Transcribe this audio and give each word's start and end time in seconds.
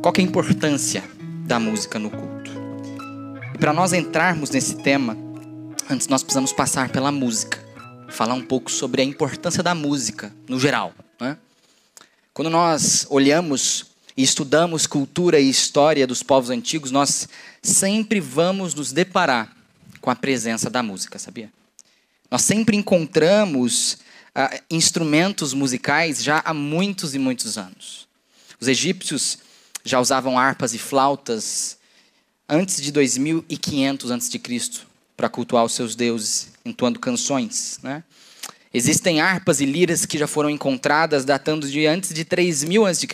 qual 0.00 0.14
é 0.16 0.20
a 0.20 0.24
importância 0.24 1.02
da 1.46 1.58
música 1.58 1.98
no 1.98 2.10
culto. 2.10 2.52
Para 3.58 3.72
nós 3.72 3.92
entrarmos 3.92 4.50
nesse 4.50 4.76
tema, 4.76 5.16
antes 5.90 6.06
nós 6.06 6.22
precisamos 6.22 6.52
passar 6.52 6.88
pela 6.90 7.10
música, 7.10 7.58
falar 8.08 8.34
um 8.34 8.44
pouco 8.44 8.70
sobre 8.70 9.02
a 9.02 9.04
importância 9.04 9.62
da 9.62 9.74
música 9.74 10.32
no 10.48 10.58
geral. 10.58 10.94
Né? 11.20 11.36
Quando 12.32 12.48
nós 12.48 13.06
olhamos 13.10 13.86
e 14.16 14.22
estudamos 14.22 14.86
cultura 14.86 15.40
e 15.40 15.48
história 15.48 16.06
dos 16.06 16.22
povos 16.22 16.50
antigos, 16.50 16.92
nós 16.92 17.28
sempre 17.60 18.20
vamos 18.20 18.74
nos 18.74 18.92
deparar 18.92 19.52
com 20.00 20.10
a 20.10 20.16
presença 20.16 20.70
da 20.70 20.82
música, 20.82 21.18
sabia? 21.18 21.50
Nós 22.30 22.42
sempre 22.42 22.76
encontramos 22.76 23.94
uh, 23.94 24.62
instrumentos 24.70 25.52
musicais 25.52 26.22
já 26.22 26.40
há 26.44 26.54
muitos 26.54 27.14
e 27.14 27.18
muitos 27.18 27.58
anos. 27.58 28.06
Os 28.60 28.68
egípcios 28.68 29.38
já 29.88 30.00
usavam 30.00 30.38
harpas 30.38 30.74
e 30.74 30.78
flautas 30.78 31.78
antes 32.48 32.80
de 32.80 32.92
2500 32.92 34.10
a.C. 34.10 34.40
para 35.16 35.28
cultuar 35.28 35.64
os 35.64 35.72
seus 35.72 35.94
deuses, 35.94 36.52
entoando 36.64 36.98
canções. 36.98 37.78
Né? 37.82 38.02
Existem 38.72 39.20
harpas 39.20 39.60
e 39.60 39.66
liras 39.66 40.06
que 40.06 40.18
já 40.18 40.26
foram 40.26 40.50
encontradas 40.50 41.24
datando 41.24 41.68
de 41.68 41.86
antes 41.86 42.12
de 42.12 42.24
3000 42.24 42.86
a.C., 42.86 43.06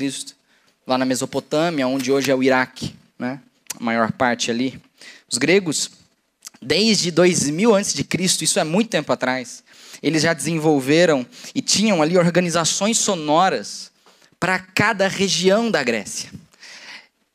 lá 0.87 0.99
na 0.99 1.05
Mesopotâmia, 1.05 1.89
onde 1.89 2.13
hoje 2.13 2.31
é 2.31 2.35
o 2.35 2.43
Iraque, 2.43 2.95
né? 3.19 3.41
a 3.79 3.83
maior 3.83 4.13
parte 4.13 4.51
ali. 4.51 4.81
Os 5.31 5.39
gregos, 5.39 5.91
desde 6.61 7.11
2000 7.11 7.75
a.C., 7.75 8.05
isso 8.43 8.59
é 8.59 8.65
muito 8.65 8.91
tempo 8.91 9.13
atrás, 9.13 9.65
eles 10.03 10.23
já 10.23 10.35
desenvolveram 10.35 11.27
e 11.55 11.63
tinham 11.63 12.03
ali 12.03 12.19
organizações 12.19 12.99
sonoras 12.99 13.91
para 14.39 14.59
cada 14.59 15.09
região 15.09 15.71
da 15.71 15.83
Grécia. 15.83 16.31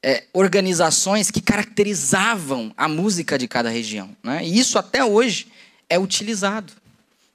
É, 0.02 0.24
organizações 0.34 1.30
que 1.30 1.42
caracterizavam 1.42 2.74
a 2.78 2.88
música 2.88 3.38
de 3.38 3.48
cada 3.48 3.70
região. 3.70 4.16
Né? 4.24 4.46
E 4.46 4.58
isso 4.58 4.80
até 4.80 5.04
hoje 5.04 5.48
é 5.90 6.00
utilizado. 6.00 6.72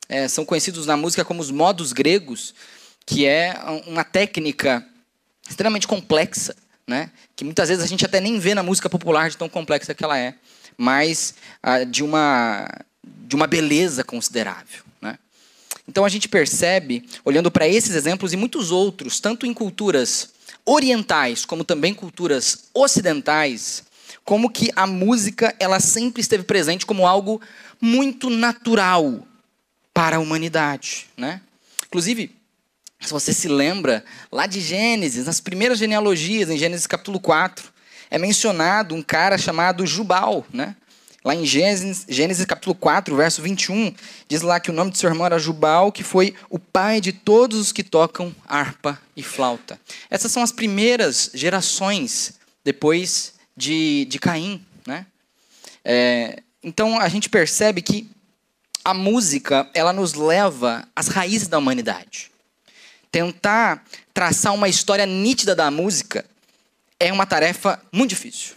É, 0.09 0.29
são 0.29 0.45
conhecidos 0.45 0.87
na 0.87 0.97
música 0.97 1.25
como 1.25 1.43
os 1.43 1.51
modos 1.51 1.93
gregos, 1.93 2.55
que 3.05 3.27
é 3.27 3.55
uma 3.87 4.03
técnica 4.03 4.87
extremamente 5.49 5.87
complexa, 5.87 6.57
né? 6.87 7.11
que 7.37 7.45
muitas 7.45 7.69
vezes 7.69 7.85
a 7.85 7.87
gente 7.87 8.05
até 8.05 8.21
nem 8.21 8.39
vê 8.39 8.55
na 8.55 8.63
música 8.63 8.89
popular 8.89 9.29
de 9.29 9.37
tão 9.37 9.49
complexa 9.49 9.95
que 9.95 10.03
ela 10.03 10.19
é, 10.19 10.35
mas 10.77 11.35
ah, 11.63 11.85
de, 11.85 12.03
uma, 12.03 12.67
de 13.03 13.37
uma 13.37 13.47
beleza 13.47 14.03
considerável. 14.03 14.85
Então 15.87 16.05
a 16.05 16.09
gente 16.09 16.29
percebe, 16.29 17.05
olhando 17.25 17.51
para 17.51 17.69
esses 17.69 17.95
exemplos 17.95 18.33
e 18.33 18.37
muitos 18.37 18.71
outros, 18.71 19.21
tanto 19.21 19.47
em 19.47 19.53
culturas 19.53 20.31
orientais 20.65 21.45
como 21.45 21.65
também 21.65 21.93
culturas 21.93 22.71
ocidentais, 22.73 23.85
como 24.25 24.51
que 24.51 24.71
a 24.75 24.87
música 24.87 25.55
ela 25.59 25.81
sempre 25.81 26.21
esteve 26.21 26.45
presente 26.45 26.87
como 26.87 27.07
algo 27.07 27.41
muito 27.81 28.31
natural 28.31 29.27
para 29.93 30.17
a 30.17 30.21
humanidade, 30.21 31.07
né? 31.17 31.41
Inclusive, 31.87 32.35
se 33.01 33.13
você 33.13 33.33
se 33.33 33.49
lembra 33.49 34.05
lá 34.33 34.47
de 34.47 34.61
Gênesis, 34.61 35.27
nas 35.27 35.41
primeiras 35.41 35.79
genealogias, 35.79 36.49
em 36.49 36.57
Gênesis 36.57 36.87
capítulo 36.87 37.21
4, 37.21 37.73
é 38.11 38.19
mencionado 38.19 38.95
um 38.95 39.03
cara 39.03 39.37
chamado 39.37 39.87
Jubal, 39.87 40.47
né? 40.53 40.75
Lá 41.25 41.35
em 41.35 41.47
Gênesis, 41.47 42.05
Gênesis 42.07 42.45
capítulo 42.45 42.75
4, 42.75 43.17
verso 43.17 43.41
21, 43.41 43.95
diz 44.29 44.43
lá 44.43 44.61
que 44.61 44.69
o 44.71 44.75
nome 44.75 44.91
de 44.91 44.99
seu 44.99 45.09
irmão 45.09 45.25
era 45.25 45.39
Jubal, 45.39 45.91
que 45.91 46.05
foi 46.05 46.35
o 46.51 46.59
pai 46.59 47.01
de 47.01 47.15
todos 47.15 47.59
os 47.59 47.73
que 47.73 47.83
tocam 47.83 48.35
harpa 48.47 49.01
e 49.17 49.23
flauta. 49.23 49.81
Essas 50.11 50.31
são 50.31 50.43
as 50.43 50.53
primeiras 50.53 51.31
gerações 51.33 52.35
depois 52.63 53.33
de, 53.57 54.05
de 54.05 54.19
Caim. 54.19 54.63
Né? 54.87 55.07
É, 55.83 56.43
então 56.63 57.01
a 57.01 57.09
gente 57.09 57.31
percebe 57.31 57.81
que 57.81 58.07
a 58.85 58.93
música 58.93 59.67
ela 59.73 59.95
nos 59.95 60.13
leva 60.13 60.87
às 60.95 61.09
raízes 61.09 61.49
da 61.49 61.57
humanidade. 61.57 62.31
Tentar 63.11 63.83
traçar 64.13 64.53
uma 64.53 64.69
história 64.69 65.07
nítida 65.07 65.55
da 65.55 65.71
música 65.71 66.23
é 67.01 67.11
uma 67.11 67.25
tarefa 67.25 67.81
muito 67.91 68.11
difícil. 68.11 68.57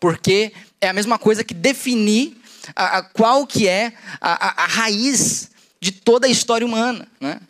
Porque 0.00 0.52
é 0.80 0.88
a 0.88 0.92
mesma 0.92 1.18
coisa 1.18 1.44
que 1.44 1.54
definir 1.54 2.36
a, 2.74 2.98
a 2.98 3.02
qual 3.02 3.46
que 3.46 3.68
é 3.68 3.92
a, 4.20 4.64
a, 4.64 4.66
raiz 4.66 5.50
de 5.80 5.92
toda 5.92 6.26
a 6.26 6.30
história 6.30 6.66
humana. 6.66 7.06
Né? 7.20 7.40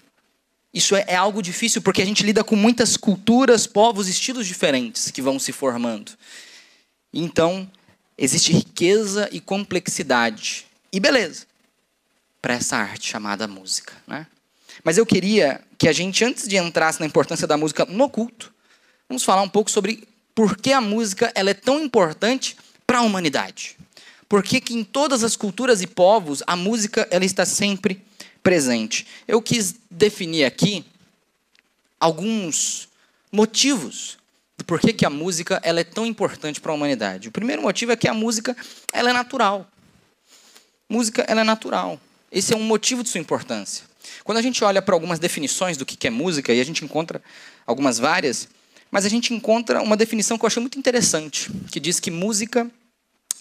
Isso 0.73 0.95
é, 0.95 1.05
é 1.09 1.17
algo 1.17 1.43
difícil 1.43 1.81
porque 1.81 2.03
a 2.03 2.05
gente 2.05 2.23
lida 2.23 2.45
com 2.45 2.57
muitas 2.57 2.97
culturas, 2.97 3.67
povos, 3.67 4.09
estilos 4.09 4.47
diferentes 4.47 5.11
que 5.11 5.23
vão 5.23 5.39
se 5.39 5.53
formando. 5.53 6.13
Então, 7.13 7.71
existe 8.19 8.53
riqueza 8.53 9.29
e 9.33 9.41
complexidade 9.41 10.67
e 10.93 11.01
beleza 11.01 11.47
para 12.43 12.55
essa 12.55 12.77
arte 12.77 13.09
chamada 13.11 13.49
música. 13.49 13.95
Né? 14.07 14.27
Mas 14.85 14.99
eu 14.99 15.07
queria 15.07 15.61
que 15.79 15.89
a 15.89 15.93
gente, 15.93 16.25
antes 16.25 16.47
de 16.47 16.57
entrar 16.57 16.95
na 17.01 17.07
importância 17.07 17.47
da 17.47 17.57
música 17.57 17.85
no 17.87 18.09
culto, 18.09 18.53
vamos 19.09 19.25
falar 19.25 19.43
um 19.43 19.49
pouco 19.49 19.71
sobre 19.71 20.07
por 20.35 20.57
que 20.57 20.73
a 20.73 20.81
música 20.81 21.33
ela 21.35 21.51
é 21.51 21.55
tão 21.55 21.81
importante 21.81 22.57
para 22.87 22.99
a 22.99 23.03
humanidade. 23.03 23.77
Por 24.29 24.43
que 24.43 24.63
em 24.75 24.83
todas 24.83 25.23
as 25.23 25.37
culturas 25.37 25.83
e 25.83 25.87
povos 25.87 26.43
a 26.47 26.57
música 26.57 27.07
ela 27.11 27.25
está 27.25 27.45
sempre 27.45 28.03
presente? 28.43 29.07
Eu 29.27 29.41
quis 29.41 29.75
definir 29.91 30.45
aqui 30.45 30.85
alguns 32.01 32.89
motivos 33.31 34.19
do 34.59 34.65
porquê 34.65 34.93
que 34.93 35.05
a 35.05 35.11
música 35.11 35.61
ela 35.63 35.81
é 35.81 35.85
tão 35.85 36.07
importante 36.07 36.61
para 36.61 36.73
a 36.73 36.75
humanidade. 36.75 37.29
O 37.29 37.33
primeiro 37.33 37.63
motivo 37.63 37.93
é 37.93 37.97
que 37.97 38.09
a 38.09 38.15
música 38.15 38.57
ela 38.93 39.11
é 39.11 39.13
natural. 39.13 39.69
Música 40.89 41.25
ela 41.29 41.43
é 41.43 41.45
natural. 41.45 42.01
Esse 42.31 42.53
é 42.53 42.57
um 42.57 42.63
motivo 42.63 43.03
de 43.03 43.09
sua 43.09 43.21
importância. 43.21 43.85
Quando 44.25 44.39
a 44.39 44.43
gente 44.43 44.63
olha 44.65 44.81
para 44.81 44.95
algumas 44.95 45.19
definições 45.19 45.77
do 45.77 45.85
que 45.85 46.07
é 46.07 46.11
música, 46.11 46.53
e 46.53 46.61
a 46.61 46.65
gente 46.65 46.85
encontra 46.85 47.23
algumas 47.67 47.99
várias, 47.99 48.49
mas 48.91 49.05
a 49.05 49.09
gente 49.09 49.35
encontra 49.35 49.83
uma 49.83 49.97
definição 49.97 50.39
que 50.39 50.45
eu 50.45 50.47
achei 50.47 50.61
muito 50.61 50.79
interessante, 50.79 51.51
que 51.71 51.81
diz 51.81 52.01
que 52.01 52.11
música 52.11 52.71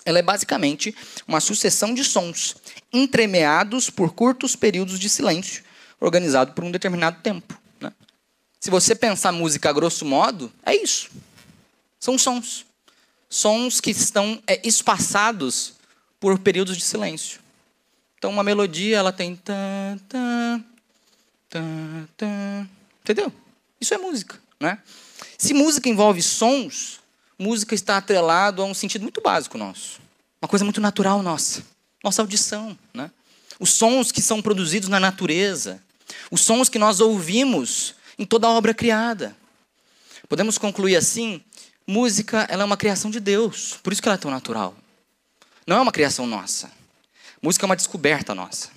ela 0.06 0.20
é 0.20 0.22
basicamente 0.22 0.96
uma 1.28 1.40
sucessão 1.40 1.94
de 1.94 2.04
sons 2.04 2.56
entremeados 2.94 3.90
por 3.90 4.14
curtos 4.14 4.56
períodos 4.56 5.00
de 5.00 5.10
silêncio, 5.10 5.64
organizado 6.00 6.54
por 6.54 6.64
um 6.64 6.70
determinado 6.70 7.22
tempo. 7.22 7.60
Né? 7.82 7.92
Se 8.60 8.70
você 8.70 8.94
pensar 8.94 9.32
música 9.32 9.70
a 9.70 9.74
grosso 9.74 10.06
modo, 10.06 10.52
é 10.64 10.76
isso. 10.76 11.10
São 12.00 12.20
sons. 12.20 12.66
Sons 13.28 13.82
que 13.82 13.90
estão 13.90 14.42
é, 14.46 14.62
espaçados 14.68 15.74
por 16.20 16.38
períodos 16.38 16.78
de 16.78 16.84
silêncio. 16.84 17.40
Então, 18.18 18.30
uma 18.30 18.44
melodia, 18.44 18.98
ela 18.98 19.12
tem... 19.12 19.40
Entendeu? 23.02 23.34
Isso 23.82 23.94
é 23.94 23.98
música. 23.98 24.40
Né? 24.60 24.78
Se 25.38 25.53
música 25.53 25.90
envolve 25.90 26.22
sons, 26.22 27.00
música 27.38 27.75
está 27.75 27.97
atrelado 27.97 28.62
a 28.62 28.66
um 28.66 28.73
sentido 28.73 29.03
muito 29.03 29.22
básico 29.22 29.57
nosso. 29.57 30.00
Uma 30.41 30.47
coisa 30.47 30.63
muito 30.63 30.79
natural 30.79 31.22
nossa. 31.22 31.63
Nossa 32.03 32.22
audição. 32.22 32.78
Né? 32.94 33.12
Os 33.59 33.72
sons 33.72 34.12
que 34.12 34.22
são 34.22 34.41
produzidos 34.41 34.90
na 34.90 35.00
natureza. 35.00 35.81
Os 36.31 36.41
sons 36.41 36.69
que 36.69 36.79
nós 36.79 37.00
ouvimos 37.00 37.96
em 38.18 38.25
toda 38.25 38.47
a 38.47 38.51
obra 38.51 38.73
criada. 38.73 39.35
Podemos 40.29 40.57
concluir 40.57 40.96
assim, 40.96 41.41
música 41.85 42.47
ela 42.50 42.63
é 42.63 42.66
uma 42.66 42.78
criação 42.78 43.12
de 43.12 43.19
Deus. 43.19 43.79
Por 43.84 43.91
isso 43.91 44.02
que 44.02 44.07
ela 44.07 44.16
é 44.16 44.19
tão 44.19 44.31
natural. 44.31 44.75
Não 45.67 45.78
é 45.78 45.81
uma 45.81 45.91
criação 45.91 46.25
nossa. 46.25 46.72
Música 47.41 47.66
é 47.66 47.67
uma 47.67 47.75
descoberta 47.75 48.34
nossa. 48.34 48.69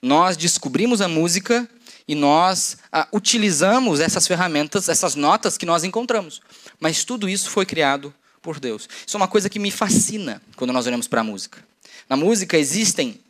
Nós 0.00 0.36
descobrimos 0.36 1.00
a 1.00 1.08
música 1.08 1.68
e 2.06 2.14
nós 2.14 2.78
ah, 2.90 3.06
utilizamos 3.12 4.00
essas 4.00 4.26
ferramentas, 4.26 4.88
essas 4.88 5.14
notas 5.14 5.58
que 5.58 5.66
nós 5.66 5.84
encontramos. 5.84 6.40
Mas 6.80 7.04
tudo 7.04 7.28
isso 7.28 7.50
foi 7.50 7.66
criado 7.66 8.14
por 8.40 8.58
Deus. 8.58 8.88
Isso 9.06 9.16
é 9.16 9.20
uma 9.20 9.28
coisa 9.28 9.50
que 9.50 9.58
me 9.58 9.70
fascina 9.70 10.40
quando 10.56 10.72
nós 10.72 10.86
olhamos 10.86 11.06
para 11.06 11.20
a 11.20 11.24
música. 11.24 11.62
Na 12.08 12.16
música 12.16 12.56
existem 12.56 13.20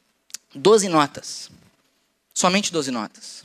12 0.55 0.89
notas. 0.89 1.51
Somente 2.33 2.73
12 2.73 2.91
notas. 2.93 3.45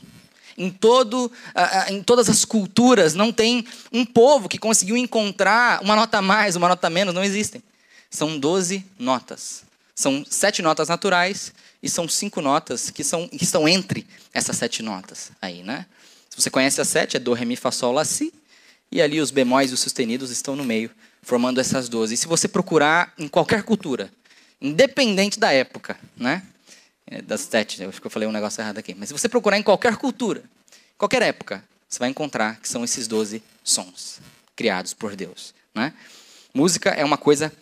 Em, 0.56 0.70
todo, 0.70 1.32
ah, 1.52 1.86
ah, 1.86 1.92
em 1.92 2.00
todas 2.00 2.28
as 2.28 2.44
culturas 2.44 3.14
não 3.14 3.32
tem 3.32 3.66
um 3.92 4.04
povo 4.04 4.48
que 4.48 4.56
conseguiu 4.56 4.96
encontrar 4.96 5.82
uma 5.82 5.96
nota 5.96 6.22
mais, 6.22 6.54
uma 6.54 6.68
nota 6.68 6.88
menos, 6.88 7.12
não 7.12 7.24
existem. 7.24 7.60
São 8.08 8.38
12 8.38 8.86
notas. 8.96 9.64
São 9.94 10.24
sete 10.28 10.60
notas 10.60 10.88
naturais 10.88 11.52
e 11.82 11.88
são 11.88 12.08
cinco 12.08 12.40
notas 12.40 12.90
que, 12.90 13.04
são, 13.04 13.28
que 13.28 13.44
estão 13.44 13.68
entre 13.68 14.06
essas 14.32 14.56
sete 14.56 14.82
notas 14.82 15.30
aí, 15.40 15.62
né? 15.62 15.86
Se 16.28 16.42
você 16.42 16.50
conhece 16.50 16.80
a 16.80 16.84
sete, 16.84 17.16
é 17.16 17.20
do, 17.20 17.32
ré, 17.32 17.44
mi, 17.44 17.54
fá, 17.54 17.70
sol, 17.70 17.92
lá, 17.92 18.04
si. 18.04 18.34
E 18.90 19.00
ali 19.00 19.20
os 19.20 19.30
bemóis 19.30 19.70
e 19.70 19.74
os 19.74 19.80
sustenidos 19.80 20.30
estão 20.30 20.56
no 20.56 20.64
meio, 20.64 20.90
formando 21.22 21.60
essas 21.60 21.88
doze. 21.88 22.14
E 22.14 22.16
se 22.16 22.26
você 22.26 22.48
procurar 22.48 23.12
em 23.16 23.28
qualquer 23.28 23.62
cultura, 23.62 24.10
independente 24.60 25.38
da 25.38 25.52
época, 25.52 25.96
né? 26.16 26.42
É, 27.06 27.22
das 27.22 27.42
sete, 27.42 27.82
eu 27.82 27.88
acho 27.88 28.00
que 28.00 28.06
eu 28.06 28.10
falei 28.10 28.28
um 28.28 28.32
negócio 28.32 28.60
errado 28.60 28.78
aqui. 28.78 28.94
Mas 28.94 29.08
se 29.08 29.12
você 29.12 29.28
procurar 29.28 29.58
em 29.58 29.62
qualquer 29.62 29.96
cultura, 29.96 30.42
qualquer 30.98 31.22
época, 31.22 31.62
você 31.88 31.98
vai 31.98 32.08
encontrar 32.08 32.58
que 32.60 32.68
são 32.68 32.82
esses 32.82 33.06
doze 33.06 33.42
sons 33.62 34.20
criados 34.56 34.92
por 34.94 35.14
Deus. 35.14 35.54
Né? 35.74 35.92
Música 36.52 36.90
é 36.90 37.04
uma 37.04 37.18
coisa 37.18 37.52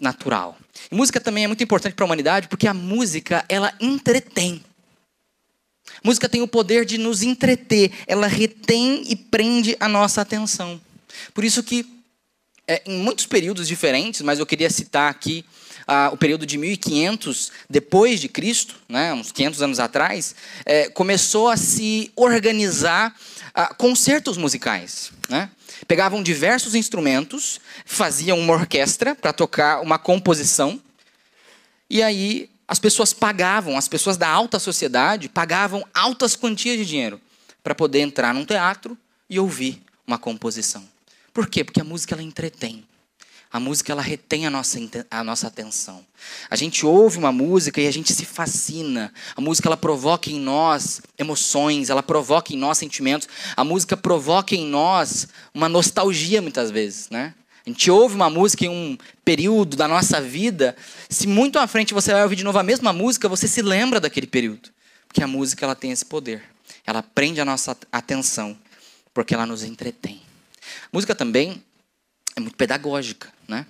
natural. 0.00 0.56
E 0.90 0.94
música 0.94 1.20
também 1.20 1.44
é 1.44 1.46
muito 1.46 1.62
importante 1.62 1.94
para 1.94 2.04
a 2.04 2.06
humanidade 2.06 2.48
porque 2.48 2.66
a 2.66 2.74
música 2.74 3.44
ela 3.48 3.72
entretém. 3.80 4.62
Música 6.02 6.28
tem 6.28 6.42
o 6.42 6.48
poder 6.48 6.84
de 6.84 6.98
nos 6.98 7.22
entreter, 7.22 7.92
ela 8.06 8.26
retém 8.26 9.04
e 9.06 9.16
prende 9.16 9.76
a 9.78 9.88
nossa 9.88 10.20
atenção. 10.20 10.80
Por 11.34 11.44
isso 11.44 11.62
que 11.62 11.86
é, 12.66 12.82
em 12.86 12.98
muitos 12.98 13.26
períodos 13.26 13.68
diferentes, 13.68 14.22
mas 14.22 14.38
eu 14.38 14.46
queria 14.46 14.70
citar 14.70 15.10
aqui 15.10 15.44
ah, 15.86 16.10
o 16.12 16.16
período 16.16 16.46
de 16.46 16.56
1500 16.56 17.52
depois 17.68 18.20
de 18.20 18.28
Cristo, 18.28 18.76
né, 18.88 19.12
uns 19.12 19.32
500 19.32 19.62
anos 19.62 19.80
atrás, 19.80 20.34
é, 20.64 20.88
começou 20.88 21.48
a 21.48 21.56
se 21.56 22.12
organizar 22.14 23.14
ah, 23.54 23.74
concertos 23.74 24.36
musicais. 24.36 25.12
Né? 25.28 25.50
Pegavam 25.86 26.22
diversos 26.22 26.74
instrumentos, 26.74 27.60
faziam 27.84 28.38
uma 28.38 28.54
orquestra 28.54 29.14
para 29.14 29.32
tocar 29.32 29.80
uma 29.80 29.98
composição, 29.98 30.80
e 31.90 32.02
aí 32.02 32.48
as 32.66 32.78
pessoas 32.78 33.12
pagavam, 33.12 33.76
as 33.76 33.88
pessoas 33.88 34.16
da 34.16 34.28
alta 34.28 34.58
sociedade 34.58 35.28
pagavam 35.28 35.84
altas 35.92 36.34
quantias 36.34 36.78
de 36.78 36.86
dinheiro 36.86 37.20
para 37.62 37.74
poder 37.74 38.00
entrar 38.00 38.32
num 38.32 38.46
teatro 38.46 38.96
e 39.28 39.38
ouvir 39.38 39.82
uma 40.06 40.18
composição. 40.18 40.82
Por 41.34 41.48
quê? 41.48 41.64
Porque 41.64 41.80
a 41.80 41.84
música 41.84 42.14
ela 42.14 42.22
entretém. 42.22 42.84
A 43.52 43.60
música 43.60 43.92
ela 43.92 44.00
retém 44.00 44.46
a 44.46 44.50
nossa, 44.50 44.78
a 45.10 45.22
nossa 45.22 45.46
atenção. 45.46 46.02
A 46.48 46.56
gente 46.56 46.86
ouve 46.86 47.18
uma 47.18 47.30
música 47.30 47.82
e 47.82 47.86
a 47.86 47.90
gente 47.90 48.10
se 48.12 48.24
fascina. 48.24 49.12
A 49.36 49.40
música 49.42 49.68
ela 49.68 49.76
provoca 49.76 50.30
em 50.30 50.40
nós 50.40 51.02
emoções, 51.18 51.90
ela 51.90 52.02
provoca 52.02 52.54
em 52.54 52.56
nós 52.56 52.78
sentimentos. 52.78 53.28
A 53.54 53.62
música 53.62 53.94
provoca 53.94 54.54
em 54.54 54.66
nós 54.66 55.28
uma 55.52 55.68
nostalgia 55.68 56.40
muitas 56.40 56.70
vezes, 56.70 57.10
né? 57.10 57.34
A 57.64 57.68
gente 57.68 57.90
ouve 57.90 58.14
uma 58.14 58.30
música 58.30 58.64
em 58.64 58.70
um 58.70 58.98
período 59.24 59.76
da 59.76 59.86
nossa 59.86 60.20
vida, 60.20 60.74
se 61.08 61.28
muito 61.28 61.58
à 61.58 61.66
frente 61.66 61.94
você 61.94 62.10
vai 62.10 62.22
ouvir 62.22 62.36
de 62.36 62.42
novo 62.42 62.58
a 62.58 62.62
mesma 62.62 62.92
música, 62.92 63.28
você 63.28 63.46
se 63.46 63.60
lembra 63.60 64.00
daquele 64.00 64.26
período. 64.26 64.70
Porque 65.06 65.22
a 65.22 65.28
música 65.28 65.64
ela 65.64 65.76
tem 65.76 65.92
esse 65.92 66.04
poder. 66.04 66.42
Ela 66.86 67.02
prende 67.02 67.40
a 67.40 67.44
nossa 67.44 67.76
atenção, 67.92 68.58
porque 69.12 69.34
ela 69.34 69.46
nos 69.46 69.62
entretém. 69.62 70.22
A 70.84 70.88
música 70.90 71.14
também 71.14 71.62
é 72.36 72.40
muito 72.40 72.56
pedagógica, 72.56 73.32
né? 73.46 73.66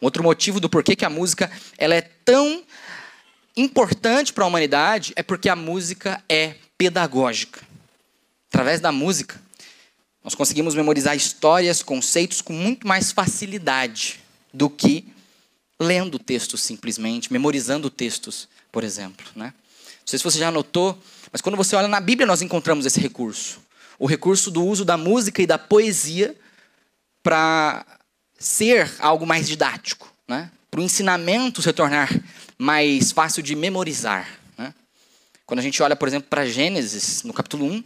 Outro 0.00 0.22
motivo 0.22 0.58
do 0.58 0.68
porquê 0.68 0.96
que 0.96 1.04
a 1.04 1.10
música 1.10 1.50
ela 1.78 1.94
é 1.94 2.00
tão 2.00 2.64
importante 3.56 4.32
para 4.32 4.44
a 4.44 4.46
humanidade 4.46 5.12
é 5.16 5.22
porque 5.22 5.48
a 5.48 5.56
música 5.56 6.22
é 6.28 6.56
pedagógica. 6.76 7.60
Através 8.48 8.80
da 8.80 8.90
música, 8.90 9.40
nós 10.24 10.34
conseguimos 10.34 10.74
memorizar 10.74 11.16
histórias, 11.16 11.82
conceitos 11.82 12.40
com 12.40 12.52
muito 12.52 12.86
mais 12.86 13.12
facilidade 13.12 14.20
do 14.52 14.68
que 14.68 15.06
lendo 15.80 16.18
textos 16.18 16.62
simplesmente, 16.62 17.32
memorizando 17.32 17.90
textos, 17.90 18.48
por 18.70 18.84
exemplo. 18.84 19.26
Né? 19.34 19.46
Não 19.46 20.06
sei 20.06 20.18
se 20.18 20.24
você 20.24 20.38
já 20.38 20.50
notou, 20.50 20.98
mas 21.30 21.40
quando 21.40 21.56
você 21.56 21.74
olha 21.74 21.88
na 21.88 22.00
Bíblia, 22.00 22.26
nós 22.26 22.42
encontramos 22.42 22.86
esse 22.86 23.00
recurso. 23.00 23.60
O 23.98 24.06
recurso 24.06 24.50
do 24.50 24.64
uso 24.64 24.84
da 24.84 24.96
música 24.96 25.42
e 25.42 25.46
da 25.46 25.58
poesia 25.58 26.36
para 27.22 27.86
ser 28.38 28.90
algo 28.98 29.26
mais 29.26 29.48
didático, 29.48 30.12
né? 30.26 30.50
para 30.70 30.80
o 30.80 30.82
ensinamento 30.82 31.62
se 31.62 31.72
tornar 31.72 32.08
mais 32.58 33.12
fácil 33.12 33.42
de 33.42 33.54
memorizar. 33.54 34.28
Né? 34.58 34.74
Quando 35.46 35.60
a 35.60 35.62
gente 35.62 35.82
olha, 35.82 35.94
por 35.94 36.08
exemplo, 36.08 36.28
para 36.28 36.46
Gênesis, 36.46 37.22
no 37.22 37.32
capítulo 37.32 37.66
1, 37.66 37.84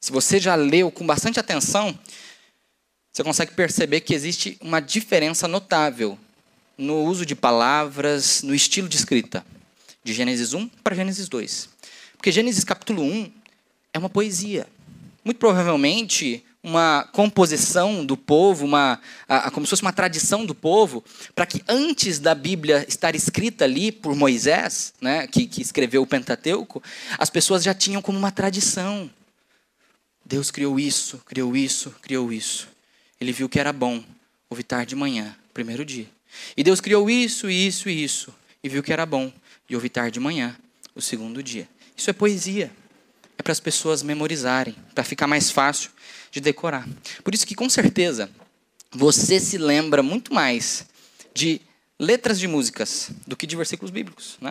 se 0.00 0.12
você 0.12 0.38
já 0.38 0.54
leu 0.54 0.90
com 0.90 1.06
bastante 1.06 1.40
atenção, 1.40 1.98
você 3.12 3.22
consegue 3.22 3.52
perceber 3.52 4.00
que 4.00 4.14
existe 4.14 4.56
uma 4.60 4.80
diferença 4.80 5.46
notável 5.46 6.18
no 6.78 7.04
uso 7.04 7.26
de 7.26 7.34
palavras, 7.34 8.42
no 8.42 8.54
estilo 8.54 8.88
de 8.88 8.96
escrita, 8.96 9.44
de 10.02 10.12
Gênesis 10.12 10.52
1 10.52 10.68
para 10.82 10.96
Gênesis 10.96 11.28
2. 11.28 11.68
Porque 12.16 12.32
Gênesis 12.32 12.64
capítulo 12.64 13.02
1 13.02 13.32
é 13.92 13.98
uma 13.98 14.08
poesia. 14.08 14.66
Muito 15.24 15.38
provavelmente 15.38 16.44
uma 16.62 17.02
composição 17.12 18.06
do 18.06 18.16
povo, 18.16 18.64
uma, 18.64 19.00
a, 19.26 19.50
como 19.50 19.66
se 19.66 19.70
fosse 19.70 19.82
uma 19.82 19.92
tradição 19.92 20.46
do 20.46 20.54
povo, 20.54 21.02
para 21.34 21.44
que 21.44 21.62
antes 21.66 22.20
da 22.20 22.34
Bíblia 22.34 22.86
estar 22.88 23.16
escrita 23.16 23.64
ali 23.64 23.90
por 23.90 24.14
Moisés, 24.14 24.94
né, 25.00 25.26
que, 25.26 25.46
que 25.46 25.60
escreveu 25.60 26.02
o 26.02 26.06
Pentateuco, 26.06 26.80
as 27.18 27.28
pessoas 27.28 27.64
já 27.64 27.74
tinham 27.74 28.00
como 28.00 28.16
uma 28.16 28.30
tradição. 28.30 29.10
Deus 30.24 30.52
criou 30.52 30.78
isso, 30.78 31.20
criou 31.26 31.56
isso, 31.56 31.90
criou 32.00 32.32
isso. 32.32 32.68
Ele 33.20 33.32
viu 33.32 33.48
que 33.48 33.58
era 33.58 33.72
bom 33.72 34.02
ouvir 34.48 34.62
tarde 34.62 34.90
de 34.90 34.96
manhã, 34.96 35.34
primeiro 35.52 35.84
dia. 35.84 36.06
E 36.56 36.62
Deus 36.62 36.80
criou 36.80 37.10
isso, 37.10 37.50
isso 37.50 37.88
e 37.88 38.04
isso. 38.04 38.32
E 38.62 38.68
viu 38.68 38.82
que 38.84 38.92
era 38.92 39.04
bom 39.04 39.32
e 39.68 39.74
ouvir 39.74 39.88
tarde 39.88 40.12
de 40.12 40.20
manhã, 40.20 40.56
o 40.94 41.02
segundo 41.02 41.42
dia. 41.42 41.68
Isso 41.96 42.08
é 42.08 42.12
poesia. 42.12 42.70
É 43.36 43.42
para 43.42 43.52
as 43.52 43.58
pessoas 43.58 44.02
memorizarem, 44.02 44.76
para 44.94 45.02
ficar 45.02 45.26
mais 45.26 45.50
fácil 45.50 45.90
de 46.32 46.40
decorar. 46.40 46.88
Por 47.22 47.34
isso 47.34 47.46
que, 47.46 47.54
com 47.54 47.68
certeza, 47.68 48.30
você 48.90 49.38
se 49.38 49.58
lembra 49.58 50.02
muito 50.02 50.32
mais 50.32 50.86
de 51.34 51.60
letras 51.98 52.40
de 52.40 52.48
músicas 52.48 53.10
do 53.26 53.36
que 53.36 53.46
de 53.46 53.54
versículos 53.54 53.90
bíblicos. 53.90 54.38
Né? 54.40 54.50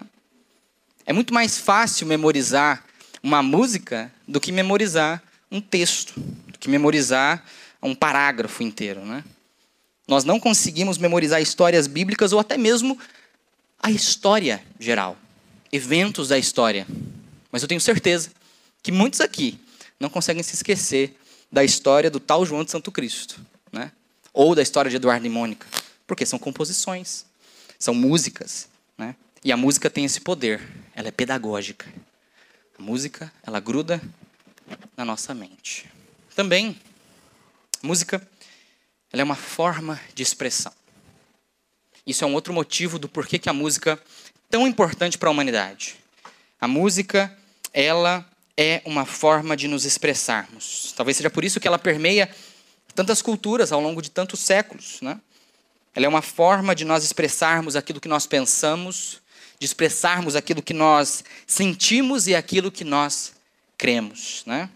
É 1.06 1.12
muito 1.12 1.34
mais 1.34 1.58
fácil 1.58 2.06
memorizar 2.06 2.86
uma 3.22 3.42
música 3.42 4.14
do 4.28 4.40
que 4.40 4.52
memorizar 4.52 5.22
um 5.52 5.60
texto, 5.60 6.14
do 6.18 6.58
que 6.60 6.70
memorizar 6.70 7.44
um 7.82 7.96
parágrafo 7.96 8.62
inteiro. 8.62 9.04
Né? 9.04 9.24
Nós 10.08 10.24
não 10.24 10.40
conseguimos 10.40 11.00
memorizar 11.00 11.42
histórias 11.42 11.88
bíblicas 11.88 12.32
ou 12.32 12.40
até 12.40 12.58
mesmo 12.58 12.98
a 13.82 13.90
história 13.90 14.64
geral, 14.80 15.18
eventos 15.72 16.28
da 16.28 16.38
história. 16.38 16.86
Mas 17.52 17.64
eu 17.64 17.68
tenho 17.68 17.82
certeza 17.82 18.30
que 18.84 18.92
muitos 18.92 19.20
aqui 19.20 19.60
não 20.00 20.10
conseguem 20.10 20.44
se 20.44 20.54
esquecer 20.54 21.16
da 21.52 21.64
história 21.64 22.10
do 22.10 22.20
tal 22.20 22.46
João 22.46 22.64
de 22.64 22.72
Santo 22.72 22.92
Cristo, 22.92 23.40
né? 23.72 23.92
ou 24.34 24.56
da 24.56 24.62
história 24.62 24.90
de 24.90 24.96
Eduardo 24.96 25.26
e 25.26 25.30
Mônica, 25.30 25.68
porque 26.08 26.26
são 26.26 26.40
composições, 26.40 27.26
são 27.78 27.94
músicas. 27.94 28.70
Né? 28.98 29.16
E 29.44 29.52
a 29.52 29.58
música 29.58 29.90
tem 29.90 30.06
esse 30.06 30.22
poder, 30.22 30.62
ela 30.96 31.10
é 31.10 31.12
pedagógica. 31.12 31.86
A 32.80 32.82
música, 32.82 33.32
ela 33.44 33.60
gruda 33.60 34.02
na 34.96 35.04
nossa 35.04 35.34
mente. 35.34 35.90
Também, 36.36 36.80
música 37.84 38.26
ela 39.12 39.22
é 39.22 39.24
uma 39.24 39.36
forma 39.36 40.00
de 40.16 40.24
expressão. 40.24 40.72
Isso 42.08 42.24
é 42.24 42.28
um 42.28 42.34
outro 42.34 42.54
motivo 42.54 42.98
do 42.98 43.10
porquê 43.10 43.38
que 43.38 43.50
a 43.50 43.54
música 43.54 43.94
é 43.94 44.40
tão 44.50 44.66
importante 44.66 45.18
para 45.18 45.30
a 45.30 45.32
humanidade. 45.32 45.98
A 46.60 46.68
música, 46.68 47.36
ela 47.74 48.26
é 48.58 48.82
uma 48.86 49.06
forma 49.06 49.56
de 49.56 49.68
nos 49.68 49.86
expressarmos. 49.86 50.94
Talvez 50.96 51.18
seja 51.18 51.30
por 51.30 51.44
isso 51.44 51.60
que 51.60 51.68
ela 51.68 51.80
permeia 51.80 52.30
tantas 52.94 53.22
culturas 53.22 53.72
ao 53.72 53.82
longo 53.82 54.02
de 54.02 54.12
tantos 54.12 54.40
séculos. 54.40 55.00
Né? 55.02 55.20
Ela 55.96 56.06
é 56.06 56.10
uma 56.10 56.22
forma 56.22 56.76
de 56.76 56.86
nós 56.86 57.04
expressarmos 57.04 57.76
aquilo 57.76 58.00
que 58.00 58.08
nós 58.08 58.26
pensamos, 58.28 59.22
de 59.60 59.66
expressarmos 59.66 60.36
aquilo 60.36 60.62
que 60.62 60.74
nós 60.74 61.24
sentimos 61.48 62.28
e 62.28 62.36
aquilo 62.36 62.72
que 62.72 62.84
nós 62.84 63.34
cremos. 63.78 64.44
Né? 64.46 64.70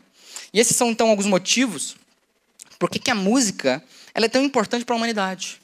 E 0.53 0.59
esses 0.59 0.75
são 0.75 0.89
então 0.89 1.09
alguns 1.09 1.25
motivos 1.25 1.95
por 2.79 2.89
que 2.89 3.11
a 3.11 3.15
música 3.15 3.83
ela 4.13 4.25
é 4.25 4.29
tão 4.29 4.43
importante 4.43 4.85
para 4.85 4.95
a 4.95 4.97
humanidade. 4.97 5.61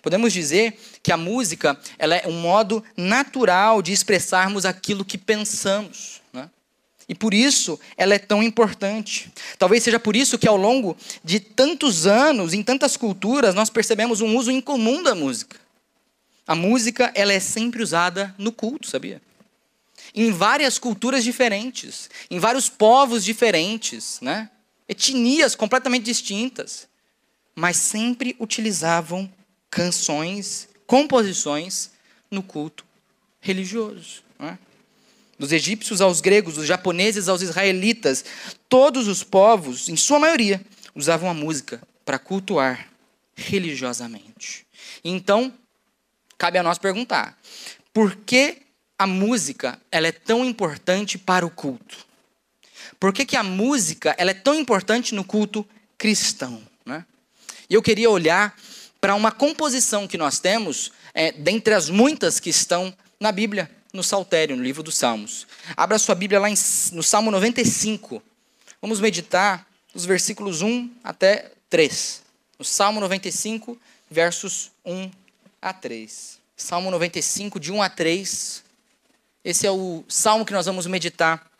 Podemos 0.00 0.32
dizer 0.32 0.78
que 1.02 1.12
a 1.12 1.16
música 1.16 1.78
ela 1.98 2.16
é 2.16 2.26
um 2.26 2.40
modo 2.40 2.82
natural 2.96 3.82
de 3.82 3.92
expressarmos 3.92 4.64
aquilo 4.64 5.04
que 5.04 5.18
pensamos. 5.18 6.21
E 7.12 7.14
por 7.14 7.34
isso 7.34 7.78
ela 7.94 8.14
é 8.14 8.18
tão 8.18 8.42
importante. 8.42 9.30
Talvez 9.58 9.82
seja 9.82 10.00
por 10.00 10.16
isso 10.16 10.38
que 10.38 10.48
ao 10.48 10.56
longo 10.56 10.96
de 11.22 11.38
tantos 11.38 12.06
anos, 12.06 12.54
em 12.54 12.62
tantas 12.62 12.96
culturas, 12.96 13.54
nós 13.54 13.68
percebemos 13.68 14.22
um 14.22 14.34
uso 14.34 14.50
incomum 14.50 15.02
da 15.02 15.14
música. 15.14 15.60
A 16.46 16.54
música 16.54 17.12
ela 17.14 17.30
é 17.30 17.38
sempre 17.38 17.82
usada 17.82 18.34
no 18.38 18.50
culto, 18.50 18.88
sabia? 18.88 19.20
em 20.14 20.30
várias 20.30 20.78
culturas 20.78 21.22
diferentes, 21.22 22.08
em 22.30 22.38
vários 22.38 22.68
povos 22.68 23.24
diferentes, 23.24 24.18
né? 24.22 24.50
etnias 24.88 25.54
completamente 25.54 26.04
distintas, 26.04 26.88
mas 27.54 27.76
sempre 27.76 28.34
utilizavam 28.38 29.30
canções, 29.70 30.68
composições 30.86 31.90
no 32.30 32.42
culto 32.42 32.84
religioso. 33.40 34.22
Né? 34.38 34.58
Dos 35.42 35.50
egípcios 35.50 36.00
aos 36.00 36.20
gregos, 36.20 36.54
dos 36.54 36.68
japoneses 36.68 37.26
aos 37.26 37.42
israelitas, 37.42 38.24
todos 38.68 39.08
os 39.08 39.24
povos, 39.24 39.88
em 39.88 39.96
sua 39.96 40.20
maioria, 40.20 40.64
usavam 40.94 41.28
a 41.28 41.34
música 41.34 41.82
para 42.04 42.16
cultuar 42.16 42.88
religiosamente. 43.34 44.64
Então, 45.02 45.52
cabe 46.38 46.58
a 46.58 46.62
nós 46.62 46.78
perguntar: 46.78 47.36
por 47.92 48.14
que 48.14 48.58
a 48.96 49.04
música 49.04 49.80
ela 49.90 50.06
é 50.06 50.12
tão 50.12 50.44
importante 50.44 51.18
para 51.18 51.44
o 51.44 51.50
culto? 51.50 52.06
Por 53.00 53.12
que, 53.12 53.26
que 53.26 53.36
a 53.36 53.42
música 53.42 54.14
ela 54.16 54.30
é 54.30 54.34
tão 54.34 54.54
importante 54.54 55.12
no 55.12 55.24
culto 55.24 55.66
cristão? 55.98 56.62
Né? 56.86 57.04
E 57.68 57.74
eu 57.74 57.82
queria 57.82 58.08
olhar 58.08 58.56
para 59.00 59.16
uma 59.16 59.32
composição 59.32 60.06
que 60.06 60.16
nós 60.16 60.38
temos, 60.38 60.92
é, 61.12 61.32
dentre 61.32 61.74
as 61.74 61.90
muitas 61.90 62.38
que 62.38 62.48
estão 62.48 62.96
na 63.18 63.32
Bíblia, 63.32 63.68
no 63.92 64.02
Saltério, 64.02 64.56
no 64.56 64.62
livro 64.62 64.82
dos 64.82 64.96
Salmos. 64.96 65.46
Abra 65.76 65.98
sua 65.98 66.14
Bíblia 66.14 66.40
lá 66.40 66.48
em, 66.48 66.54
no 66.92 67.02
Salmo 67.02 67.30
95. 67.30 68.22
Vamos 68.80 69.00
meditar 69.00 69.66
os 69.94 70.04
versículos 70.04 70.62
1 70.62 70.90
até 71.04 71.52
3. 71.68 72.22
No 72.58 72.64
Salmo 72.64 73.00
95, 73.00 73.78
versos 74.10 74.70
1 74.84 75.10
a 75.60 75.72
3. 75.72 76.38
Salmo 76.56 76.90
95, 76.90 77.60
de 77.60 77.72
1 77.72 77.82
a 77.82 77.88
3. 77.88 78.64
Esse 79.44 79.66
é 79.66 79.70
o 79.70 80.04
salmo 80.08 80.46
que 80.46 80.52
nós 80.52 80.66
vamos 80.66 80.86
meditar. 80.86 81.50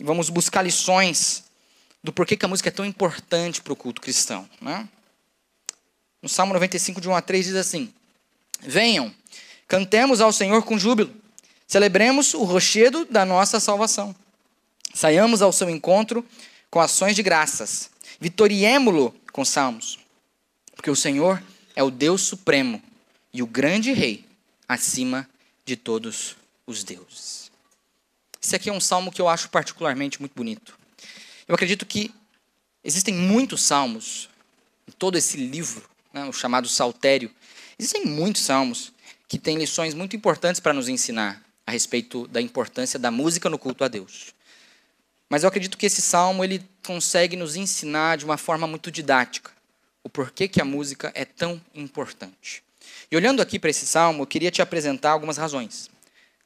Vamos 0.00 0.28
buscar 0.28 0.62
lições 0.62 1.44
do 2.02 2.12
porquê 2.12 2.36
que 2.36 2.44
a 2.44 2.48
música 2.48 2.68
é 2.68 2.72
tão 2.72 2.84
importante 2.84 3.62
para 3.62 3.72
o 3.72 3.76
culto 3.76 4.00
cristão. 4.00 4.48
Né? 4.60 4.86
No 6.20 6.28
Salmo 6.28 6.52
95, 6.52 7.00
de 7.00 7.08
1 7.08 7.14
a 7.16 7.22
3, 7.22 7.46
diz 7.46 7.54
assim: 7.54 7.92
Venham, 8.60 9.14
cantemos 9.66 10.20
ao 10.20 10.32
Senhor 10.32 10.62
com 10.62 10.78
júbilo, 10.78 11.14
celebremos 11.66 12.34
o 12.34 12.44
rochedo 12.44 13.04
da 13.04 13.24
nossa 13.24 13.58
salvação. 13.60 14.14
Saiamos 14.94 15.42
ao 15.42 15.52
seu 15.52 15.68
encontro 15.68 16.24
com 16.70 16.80
ações 16.80 17.16
de 17.16 17.22
graças, 17.22 17.90
vitoriemo-lo 18.20 19.14
com 19.32 19.44
salmos, 19.44 19.98
porque 20.74 20.90
o 20.90 20.96
Senhor 20.96 21.42
é 21.74 21.82
o 21.82 21.90
Deus 21.90 22.22
supremo 22.22 22.82
e 23.32 23.42
o 23.42 23.46
grande 23.46 23.92
rei 23.92 24.24
acima 24.68 25.28
de 25.64 25.76
todos 25.76 26.36
os 26.66 26.84
deuses. 26.84 27.50
Esse 28.40 28.54
aqui 28.54 28.68
é 28.68 28.72
um 28.72 28.80
salmo 28.80 29.10
que 29.10 29.20
eu 29.20 29.28
acho 29.28 29.48
particularmente 29.48 30.20
muito 30.20 30.34
bonito. 30.34 30.78
Eu 31.48 31.54
acredito 31.54 31.86
que 31.86 32.14
existem 32.82 33.14
muitos 33.14 33.62
salmos 33.62 34.28
em 34.86 34.92
todo 34.92 35.16
esse 35.16 35.36
livro, 35.36 35.88
né, 36.12 36.24
o 36.26 36.32
chamado 36.32 36.68
Saltério. 36.68 37.30
Existem 37.78 38.04
muitos 38.04 38.42
salmos 38.42 38.92
que 39.26 39.38
têm 39.38 39.56
lições 39.56 39.94
muito 39.94 40.14
importantes 40.14 40.60
para 40.60 40.72
nos 40.72 40.88
ensinar 40.88 41.42
a 41.66 41.72
respeito 41.72 42.26
da 42.28 42.40
importância 42.40 42.98
da 42.98 43.10
música 43.10 43.48
no 43.48 43.58
culto 43.58 43.84
a 43.84 43.88
Deus. 43.88 44.34
Mas 45.28 45.42
eu 45.42 45.48
acredito 45.48 45.78
que 45.78 45.86
esse 45.86 46.02
salmo 46.02 46.44
ele 46.44 46.62
consegue 46.86 47.36
nos 47.36 47.56
ensinar 47.56 48.16
de 48.18 48.24
uma 48.24 48.36
forma 48.36 48.66
muito 48.66 48.90
didática 48.90 49.50
o 50.02 50.08
porquê 50.08 50.46
que 50.46 50.60
a 50.60 50.64
música 50.64 51.10
é 51.14 51.24
tão 51.24 51.60
importante. 51.74 52.62
E 53.10 53.16
olhando 53.16 53.40
aqui 53.40 53.58
para 53.58 53.70
esse 53.70 53.86
salmo, 53.86 54.22
eu 54.22 54.26
queria 54.26 54.50
te 54.50 54.60
apresentar 54.60 55.12
algumas 55.12 55.38
razões. 55.38 55.90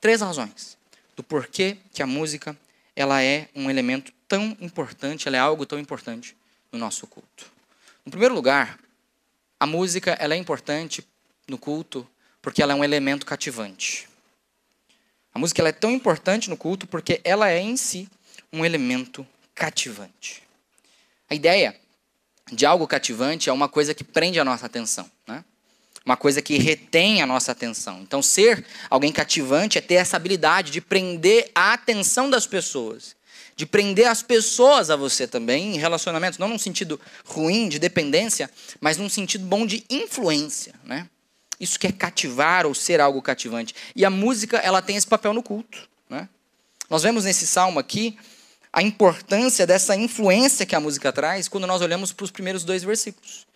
Três 0.00 0.20
razões 0.20 0.78
do 1.16 1.24
porquê 1.24 1.76
que 1.92 2.02
a 2.02 2.06
música 2.06 2.56
ela 2.94 3.22
é 3.22 3.48
um 3.54 3.68
elemento 3.68 4.12
tão 4.28 4.56
importante, 4.60 5.26
ela 5.26 5.36
é 5.36 5.40
algo 5.40 5.66
tão 5.66 5.78
importante 5.78 6.36
no 6.70 6.78
nosso 6.78 7.06
culto. 7.06 7.50
No 8.04 8.10
primeiro 8.10 8.34
lugar, 8.34 8.78
a 9.58 9.66
música 9.66 10.12
ela 10.20 10.34
é 10.34 10.36
importante 10.36 11.04
no 11.48 11.58
culto 11.58 12.08
porque 12.40 12.62
ela 12.62 12.72
é 12.72 12.76
um 12.76 12.84
elemento 12.84 13.26
cativante. 13.26 14.07
A 15.38 15.40
música 15.40 15.62
ela 15.62 15.68
é 15.68 15.72
tão 15.72 15.92
importante 15.92 16.50
no 16.50 16.56
culto 16.56 16.84
porque 16.84 17.20
ela 17.22 17.48
é 17.48 17.60
em 17.60 17.76
si 17.76 18.08
um 18.52 18.64
elemento 18.64 19.24
cativante. 19.54 20.42
A 21.30 21.34
ideia 21.36 21.76
de 22.50 22.66
algo 22.66 22.88
cativante 22.88 23.48
é 23.48 23.52
uma 23.52 23.68
coisa 23.68 23.94
que 23.94 24.02
prende 24.02 24.40
a 24.40 24.44
nossa 24.44 24.66
atenção, 24.66 25.08
né? 25.28 25.44
uma 26.04 26.16
coisa 26.16 26.42
que 26.42 26.58
retém 26.58 27.22
a 27.22 27.26
nossa 27.26 27.52
atenção. 27.52 28.00
Então, 28.02 28.20
ser 28.20 28.66
alguém 28.90 29.12
cativante 29.12 29.78
é 29.78 29.80
ter 29.80 29.94
essa 29.94 30.16
habilidade 30.16 30.72
de 30.72 30.80
prender 30.80 31.52
a 31.54 31.72
atenção 31.72 32.28
das 32.28 32.44
pessoas, 32.44 33.14
de 33.54 33.64
prender 33.64 34.08
as 34.08 34.24
pessoas 34.24 34.90
a 34.90 34.96
você 34.96 35.24
também 35.28 35.76
em 35.76 35.78
relacionamentos, 35.78 36.40
não 36.40 36.48
num 36.48 36.58
sentido 36.58 37.00
ruim 37.24 37.68
de 37.68 37.78
dependência, 37.78 38.50
mas 38.80 38.96
num 38.96 39.08
sentido 39.08 39.46
bom 39.46 39.64
de 39.64 39.84
influência, 39.88 40.74
né? 40.82 41.08
Isso 41.60 41.78
que 41.78 41.86
é 41.86 41.92
cativar 41.92 42.66
ou 42.66 42.74
ser 42.74 43.00
algo 43.00 43.20
cativante. 43.20 43.74
E 43.96 44.04
a 44.04 44.10
música, 44.10 44.58
ela 44.58 44.80
tem 44.80 44.96
esse 44.96 45.06
papel 45.06 45.32
no 45.32 45.42
culto, 45.42 45.88
né? 46.08 46.28
Nós 46.88 47.02
vemos 47.02 47.24
nesse 47.24 47.46
salmo 47.46 47.78
aqui 47.78 48.16
a 48.72 48.82
importância 48.82 49.66
dessa 49.66 49.96
influência 49.96 50.64
que 50.64 50.76
a 50.76 50.80
música 50.80 51.12
traz 51.12 51.48
quando 51.48 51.66
nós 51.66 51.82
olhamos 51.82 52.12
para 52.12 52.24
os 52.24 52.30
primeiros 52.30 52.64
dois 52.64 52.82
versículos. 52.82 53.46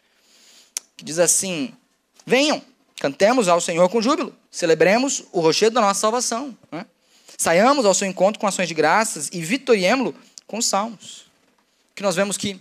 Que 0.97 1.04
diz 1.04 1.18
assim: 1.18 1.73
Venham, 2.26 2.62
cantemos 3.00 3.49
ao 3.49 3.61
Senhor 3.61 3.88
com 3.88 4.02
júbilo, 4.02 4.35
celebremos 4.50 5.25
o 5.32 5.40
rochedo 5.40 5.75
da 5.75 5.80
nossa 5.80 6.00
salvação. 6.00 6.56
Né? 6.71 6.85
Saiamos 7.38 7.85
ao 7.87 7.94
seu 7.94 8.06
encontro 8.06 8.40
com 8.40 8.47
ações 8.47 8.68
de 8.68 8.75
graças 8.75 9.28
e 9.32 9.40
vitoriemos-lo 9.40 10.14
com 10.47 10.61
salmos. 10.61 11.26
Que 11.94 12.02
nós 12.02 12.16
vemos 12.16 12.37
que 12.37 12.61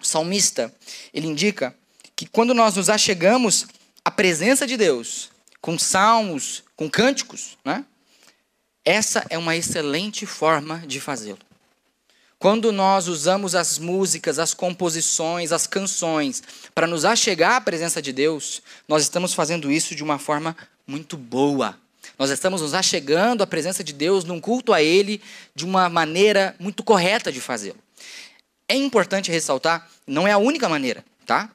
o 0.00 0.06
salmista, 0.06 0.72
ele 1.12 1.26
indica 1.26 1.74
que 2.16 2.26
quando 2.26 2.54
nós 2.54 2.76
nos 2.76 2.88
achegamos 2.88 3.66
à 4.10 4.12
presença 4.12 4.66
de 4.66 4.76
Deus, 4.76 5.30
com 5.60 5.78
salmos, 5.78 6.64
com 6.74 6.90
cânticos, 6.90 7.56
né? 7.64 7.84
essa 8.84 9.24
é 9.30 9.38
uma 9.38 9.54
excelente 9.54 10.26
forma 10.26 10.78
de 10.84 11.00
fazê-lo. 11.00 11.38
Quando 12.36 12.72
nós 12.72 13.06
usamos 13.06 13.54
as 13.54 13.78
músicas, 13.78 14.40
as 14.40 14.52
composições, 14.52 15.52
as 15.52 15.68
canções 15.68 16.42
para 16.74 16.88
nos 16.88 17.04
achegar 17.04 17.54
à 17.54 17.60
presença 17.60 18.02
de 18.02 18.12
Deus, 18.12 18.60
nós 18.88 19.02
estamos 19.02 19.32
fazendo 19.32 19.70
isso 19.70 19.94
de 19.94 20.02
uma 20.02 20.18
forma 20.18 20.56
muito 20.84 21.16
boa. 21.16 21.78
Nós 22.18 22.30
estamos 22.30 22.62
nos 22.62 22.74
achegando 22.74 23.44
à 23.44 23.46
presença 23.46 23.84
de 23.84 23.92
Deus 23.92 24.24
num 24.24 24.40
culto 24.40 24.72
a 24.72 24.82
Ele 24.82 25.22
de 25.54 25.64
uma 25.64 25.88
maneira 25.88 26.56
muito 26.58 26.82
correta 26.82 27.30
de 27.30 27.40
fazê-lo. 27.40 27.78
É 28.68 28.74
importante 28.74 29.30
ressaltar, 29.30 29.88
não 30.04 30.26
é 30.26 30.32
a 30.32 30.38
única 30.38 30.68
maneira, 30.68 31.04
tá? 31.24 31.48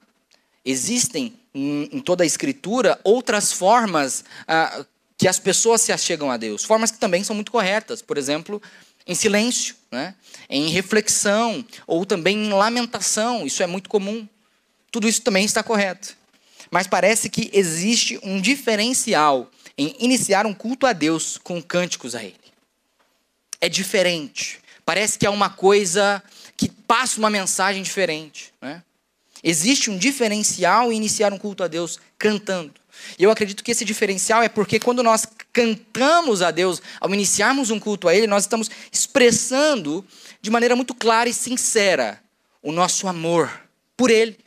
Existem 0.63 1.33
em 1.55 2.01
toda 2.01 2.23
a 2.23 2.27
Escritura 2.27 2.99
outras 3.01 3.53
formas 3.53 4.25
ah, 4.45 4.85
que 5.17 5.27
as 5.27 5.39
pessoas 5.39 5.81
se 5.81 5.93
achegam 5.93 6.29
a 6.29 6.35
Deus, 6.35 6.65
formas 6.65 6.91
que 6.91 6.97
também 6.97 7.23
são 7.23 7.33
muito 7.33 7.51
corretas. 7.51 8.01
Por 8.01 8.17
exemplo, 8.17 8.61
em 9.07 9.15
silêncio, 9.15 9.75
né? 9.91 10.15
em 10.49 10.69
reflexão 10.69 11.65
ou 11.87 12.05
também 12.05 12.47
em 12.47 12.53
lamentação. 12.53 13.45
Isso 13.45 13.63
é 13.63 13.67
muito 13.67 13.89
comum. 13.89 14.27
Tudo 14.91 15.07
isso 15.07 15.21
também 15.21 15.45
está 15.45 15.63
correto. 15.63 16.15
Mas 16.69 16.87
parece 16.87 17.29
que 17.29 17.49
existe 17.53 18.19
um 18.23 18.41
diferencial 18.41 19.49
em 19.77 19.95
iniciar 19.99 20.45
um 20.45 20.53
culto 20.53 20.85
a 20.85 20.93
Deus 20.93 21.37
com 21.37 21.61
cânticos 21.61 22.15
a 22.15 22.23
Ele. 22.23 22.35
É 23.61 23.69
diferente. 23.69 24.59
Parece 24.83 25.17
que 25.17 25.25
é 25.25 25.29
uma 25.29 25.49
coisa 25.49 26.21
que 26.57 26.69
passa 26.69 27.19
uma 27.19 27.29
mensagem 27.29 27.81
diferente. 27.81 28.53
Né? 28.61 28.83
Existe 29.43 29.89
um 29.89 29.97
diferencial 29.97 30.91
em 30.91 30.97
iniciar 30.97 31.31
um 31.33 31.37
culto 31.37 31.63
a 31.63 31.67
Deus 31.67 31.99
cantando. 32.17 32.73
E 33.19 33.23
eu 33.23 33.31
acredito 33.31 33.63
que 33.63 33.71
esse 33.71 33.85
diferencial 33.85 34.41
é 34.41 34.49
porque 34.49 34.79
quando 34.79 35.03
nós 35.03 35.27
cantamos 35.51 36.41
a 36.41 36.51
Deus, 36.51 36.81
ao 36.99 37.13
iniciarmos 37.13 37.69
um 37.69 37.79
culto 37.79 38.07
a 38.07 38.15
Ele, 38.15 38.27
nós 38.27 38.43
estamos 38.43 38.69
expressando 38.91 40.05
de 40.41 40.49
maneira 40.49 40.75
muito 40.75 40.93
clara 40.93 41.29
e 41.29 41.33
sincera 41.33 42.21
o 42.61 42.71
nosso 42.71 43.07
amor 43.07 43.61
por 43.95 44.09
Ele, 44.09 44.37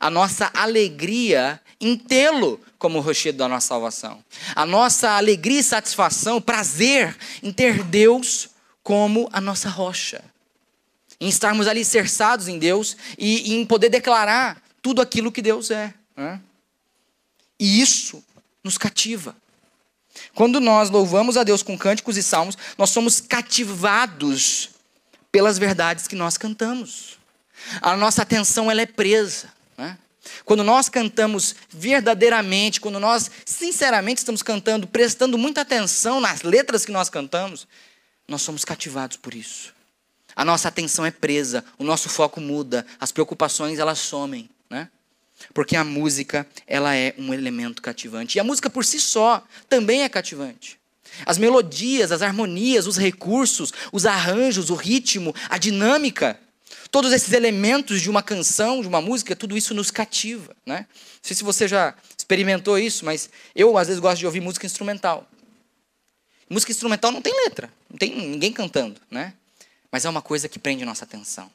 a 0.00 0.10
nossa 0.10 0.50
alegria 0.54 1.60
em 1.80 1.96
tê-lo 1.96 2.60
como 2.78 2.98
o 2.98 3.00
rochedo 3.00 3.38
da 3.38 3.48
nossa 3.48 3.68
salvação, 3.68 4.22
a 4.54 4.66
nossa 4.66 5.10
alegria 5.10 5.60
e 5.60 5.64
satisfação, 5.64 6.40
prazer 6.40 7.16
em 7.42 7.52
ter 7.52 7.82
Deus 7.82 8.50
como 8.82 9.28
a 9.32 9.40
nossa 9.40 9.68
rocha, 9.68 10.22
em 11.20 11.28
estarmos 11.28 11.66
alicerçados 11.66 12.48
em 12.48 12.58
Deus 12.58 12.96
e, 13.18 13.54
em 13.54 13.64
poder 13.64 13.88
declarar 13.88 14.62
tudo 14.82 15.00
aquilo 15.00 15.32
que 15.32 15.42
Deus 15.42 15.70
é. 15.70 15.92
Né? 16.16 16.40
E 17.58 17.80
isso 17.80 18.22
nos 18.62 18.76
cativa. 18.76 19.34
Quando 20.34 20.60
nós 20.60 20.90
louvamos 20.90 21.36
a 21.36 21.44
Deus 21.44 21.62
com 21.62 21.76
cânticos 21.76 22.16
e 22.16 22.22
salmos, 22.22 22.56
nós 22.76 22.90
somos 22.90 23.20
cativados 23.20 24.70
pelas 25.30 25.58
verdades 25.58 26.06
que 26.06 26.16
nós 26.16 26.38
cantamos. 26.38 27.18
A 27.80 27.96
nossa 27.96 28.22
atenção 28.22 28.70
ela 28.70 28.82
é 28.82 28.86
presa. 28.86 29.52
Né? 29.76 29.98
Quando 30.44 30.64
nós 30.64 30.88
cantamos 30.88 31.54
verdadeiramente, 31.70 32.80
quando 32.80 33.00
nós 33.00 33.30
sinceramente 33.44 34.18
estamos 34.18 34.42
cantando, 34.42 34.86
prestando 34.86 35.36
muita 35.36 35.62
atenção 35.62 36.20
nas 36.20 36.42
letras 36.42 36.84
que 36.84 36.92
nós 36.92 37.08
cantamos, 37.08 37.66
nós 38.28 38.42
somos 38.42 38.64
cativados 38.64 39.16
por 39.16 39.34
isso. 39.34 39.75
A 40.36 40.44
nossa 40.44 40.68
atenção 40.68 41.06
é 41.06 41.10
presa, 41.10 41.64
o 41.78 41.82
nosso 41.82 42.10
foco 42.10 42.42
muda, 42.42 42.86
as 43.00 43.10
preocupações 43.10 43.78
elas 43.78 43.98
somem. 43.98 44.50
Né? 44.68 44.90
Porque 45.54 45.74
a 45.74 45.82
música, 45.82 46.46
ela 46.66 46.94
é 46.94 47.14
um 47.16 47.32
elemento 47.32 47.80
cativante. 47.80 48.36
E 48.36 48.40
a 48.40 48.44
música 48.44 48.68
por 48.68 48.84
si 48.84 49.00
só 49.00 49.42
também 49.66 50.02
é 50.02 50.08
cativante. 50.10 50.78
As 51.24 51.38
melodias, 51.38 52.12
as 52.12 52.20
harmonias, 52.20 52.86
os 52.86 52.98
recursos, 52.98 53.72
os 53.90 54.04
arranjos, 54.04 54.68
o 54.68 54.74
ritmo, 54.74 55.34
a 55.48 55.56
dinâmica, 55.56 56.38
todos 56.90 57.12
esses 57.12 57.32
elementos 57.32 58.02
de 58.02 58.10
uma 58.10 58.22
canção, 58.22 58.82
de 58.82 58.88
uma 58.88 59.00
música, 59.00 59.34
tudo 59.34 59.56
isso 59.56 59.72
nos 59.72 59.90
cativa, 59.90 60.54
né? 60.66 60.86
Não 60.88 61.20
sei 61.22 61.34
se 61.34 61.44
você 61.44 61.66
já 61.66 61.94
experimentou 62.16 62.78
isso, 62.78 63.04
mas 63.04 63.30
eu 63.54 63.78
às 63.78 63.88
vezes 63.88 64.00
gosto 64.00 64.18
de 64.18 64.26
ouvir 64.26 64.40
música 64.40 64.66
instrumental. 64.66 65.26
Música 66.50 66.72
instrumental 66.72 67.10
não 67.10 67.22
tem 67.22 67.32
letra, 67.44 67.72
não 67.88 67.96
tem 67.96 68.14
ninguém 68.14 68.52
cantando, 68.52 69.00
né? 69.10 69.32
Mas 69.90 70.04
é 70.04 70.08
uma 70.08 70.22
coisa 70.22 70.48
que 70.48 70.58
prende 70.58 70.84
nossa 70.84 71.04
atenção. 71.04 71.50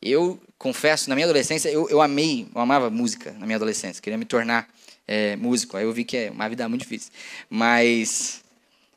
Eu 0.00 0.40
confesso, 0.58 1.08
na 1.08 1.14
minha 1.14 1.26
adolescência, 1.26 1.68
eu, 1.68 1.88
eu 1.88 2.00
amei, 2.00 2.46
eu 2.54 2.60
amava 2.60 2.90
música 2.90 3.32
na 3.32 3.46
minha 3.46 3.56
adolescência. 3.56 4.02
Queria 4.02 4.18
me 4.18 4.24
tornar 4.24 4.68
é, 5.06 5.36
músico. 5.36 5.76
Aí 5.76 5.84
eu 5.84 5.92
vi 5.92 6.04
que 6.04 6.16
é 6.16 6.30
uma 6.30 6.48
vida 6.48 6.68
muito 6.68 6.82
difícil. 6.82 7.10
Mas. 7.48 8.42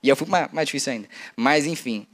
E 0.03 0.09
eu 0.09 0.15
fui 0.15 0.27
mais, 0.27 0.51
mais 0.51 0.67
difícil 0.67 0.93
ainda. 0.93 1.07
Mas, 1.35 1.65
enfim. 1.65 2.05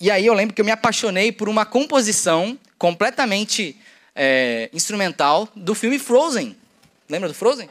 E 0.00 0.10
aí 0.10 0.26
eu 0.26 0.34
lembro 0.34 0.54
que 0.54 0.60
eu 0.60 0.64
me 0.64 0.70
apaixonei 0.70 1.32
por 1.32 1.48
uma 1.48 1.64
composição 1.64 2.58
completamente 2.78 3.76
é, 4.14 4.68
instrumental 4.72 5.48
do 5.54 5.74
filme 5.74 5.98
Frozen. 5.98 6.56
Lembra 7.08 7.28
do 7.28 7.34
Frozen? 7.34 7.68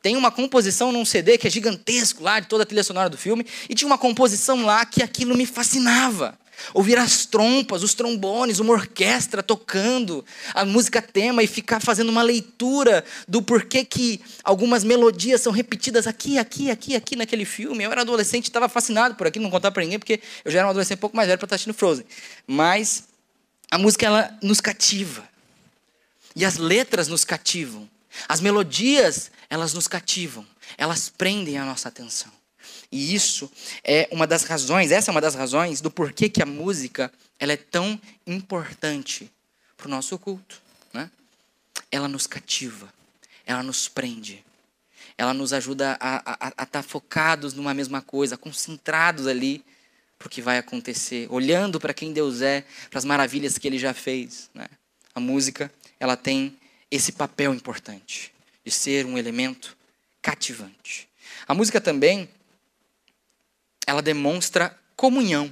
Tem 0.00 0.16
uma 0.16 0.30
composição 0.30 0.92
num 0.92 1.04
CD 1.04 1.36
que 1.36 1.46
é 1.46 1.50
gigantesco 1.50 2.22
lá, 2.22 2.38
de 2.38 2.46
toda 2.46 2.62
a 2.62 2.66
trilha 2.66 2.84
sonora 2.84 3.10
do 3.10 3.18
filme, 3.18 3.44
e 3.68 3.74
tinha 3.74 3.86
uma 3.86 3.98
composição 3.98 4.64
lá 4.64 4.86
que 4.86 5.02
aquilo 5.02 5.36
me 5.36 5.44
fascinava. 5.44 6.38
Ouvir 6.74 6.98
as 6.98 7.26
trompas, 7.26 7.82
os 7.82 7.94
trombones, 7.94 8.58
uma 8.58 8.72
orquestra 8.72 9.42
tocando 9.42 10.24
a 10.54 10.64
música 10.64 11.00
tema 11.00 11.42
e 11.42 11.46
ficar 11.46 11.80
fazendo 11.80 12.08
uma 12.08 12.22
leitura 12.22 13.04
do 13.26 13.42
porquê 13.42 13.84
que 13.84 14.20
algumas 14.42 14.84
melodias 14.84 15.40
são 15.40 15.52
repetidas 15.52 16.06
aqui, 16.06 16.38
aqui, 16.38 16.70
aqui, 16.70 16.96
aqui 16.96 17.16
naquele 17.16 17.44
filme. 17.44 17.84
Eu 17.84 17.92
era 17.92 18.02
adolescente, 18.02 18.44
estava 18.44 18.68
fascinado 18.68 19.14
por 19.14 19.26
aquilo, 19.26 19.44
não 19.44 19.50
contar 19.50 19.70
para 19.70 19.82
ninguém, 19.82 19.98
porque 19.98 20.20
eu 20.44 20.50
já 20.50 20.58
era 20.58 20.66
um 20.66 20.70
adolescente 20.70 20.98
um 20.98 21.00
pouco 21.00 21.16
mais 21.16 21.28
velho 21.28 21.38
para 21.38 21.46
estar 21.46 21.56
assistindo 21.56 21.74
Frozen. 21.74 22.04
Mas 22.46 23.04
a 23.70 23.78
música 23.78 24.06
ela 24.06 24.38
nos 24.42 24.60
cativa. 24.60 25.28
E 26.34 26.44
as 26.44 26.56
letras 26.56 27.08
nos 27.08 27.24
cativam. 27.24 27.88
As 28.28 28.40
melodias, 28.40 29.30
elas 29.50 29.74
nos 29.74 29.88
cativam. 29.88 30.46
Elas 30.76 31.08
prendem 31.08 31.58
a 31.58 31.64
nossa 31.64 31.88
atenção. 31.88 32.37
E 32.90 33.14
isso 33.14 33.50
é 33.84 34.08
uma 34.10 34.26
das 34.26 34.44
razões, 34.44 34.90
essa 34.90 35.10
é 35.10 35.12
uma 35.12 35.20
das 35.20 35.34
razões 35.34 35.80
do 35.80 35.90
porquê 35.90 36.28
que 36.28 36.42
a 36.42 36.46
música 36.46 37.12
ela 37.38 37.52
é 37.52 37.56
tão 37.56 38.00
importante 38.26 39.30
para 39.76 39.86
o 39.86 39.90
nosso 39.90 40.18
culto. 40.18 40.60
Né? 40.92 41.10
Ela 41.90 42.08
nos 42.08 42.26
cativa, 42.26 42.92
ela 43.44 43.62
nos 43.62 43.88
prende, 43.88 44.44
ela 45.18 45.34
nos 45.34 45.52
ajuda 45.52 45.98
a 46.00 46.16
estar 46.50 46.66
tá 46.66 46.82
focados 46.82 47.52
numa 47.52 47.74
mesma 47.74 48.00
coisa, 48.00 48.36
concentrados 48.36 49.26
ali 49.26 49.64
para 50.18 50.26
o 50.26 50.30
que 50.30 50.42
vai 50.42 50.58
acontecer, 50.58 51.28
olhando 51.30 51.78
para 51.78 51.94
quem 51.94 52.12
Deus 52.12 52.40
é, 52.40 52.64
para 52.90 52.98
as 52.98 53.04
maravilhas 53.04 53.58
que 53.58 53.68
Ele 53.68 53.78
já 53.78 53.92
fez. 53.92 54.50
Né? 54.54 54.66
A 55.14 55.20
música 55.20 55.70
ela 56.00 56.16
tem 56.16 56.56
esse 56.90 57.12
papel 57.12 57.52
importante 57.52 58.32
de 58.64 58.70
ser 58.70 59.04
um 59.04 59.18
elemento 59.18 59.76
cativante. 60.22 61.08
A 61.46 61.54
música 61.54 61.80
também 61.80 62.28
ela 63.88 64.02
demonstra 64.02 64.78
comunhão. 64.94 65.50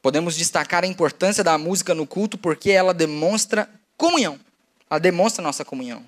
Podemos 0.00 0.34
destacar 0.34 0.84
a 0.84 0.86
importância 0.86 1.44
da 1.44 1.58
música 1.58 1.94
no 1.94 2.06
culto 2.06 2.38
porque 2.38 2.70
ela 2.70 2.94
demonstra 2.94 3.68
comunhão. 3.94 4.40
Ela 4.88 4.98
demonstra 4.98 5.42
nossa 5.42 5.66
comunhão. 5.66 6.02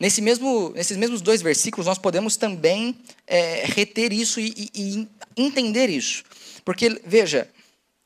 Nesse 0.00 0.22
mesmo, 0.22 0.70
nesses 0.70 0.96
mesmos 0.96 1.20
dois 1.20 1.42
versículos, 1.42 1.86
nós 1.86 1.98
podemos 1.98 2.38
também 2.38 2.96
é, 3.26 3.66
reter 3.66 4.14
isso 4.14 4.40
e, 4.40 4.54
e, 4.56 4.70
e 4.74 5.08
entender 5.36 5.90
isso. 5.90 6.24
Porque, 6.64 7.02
veja, 7.04 7.46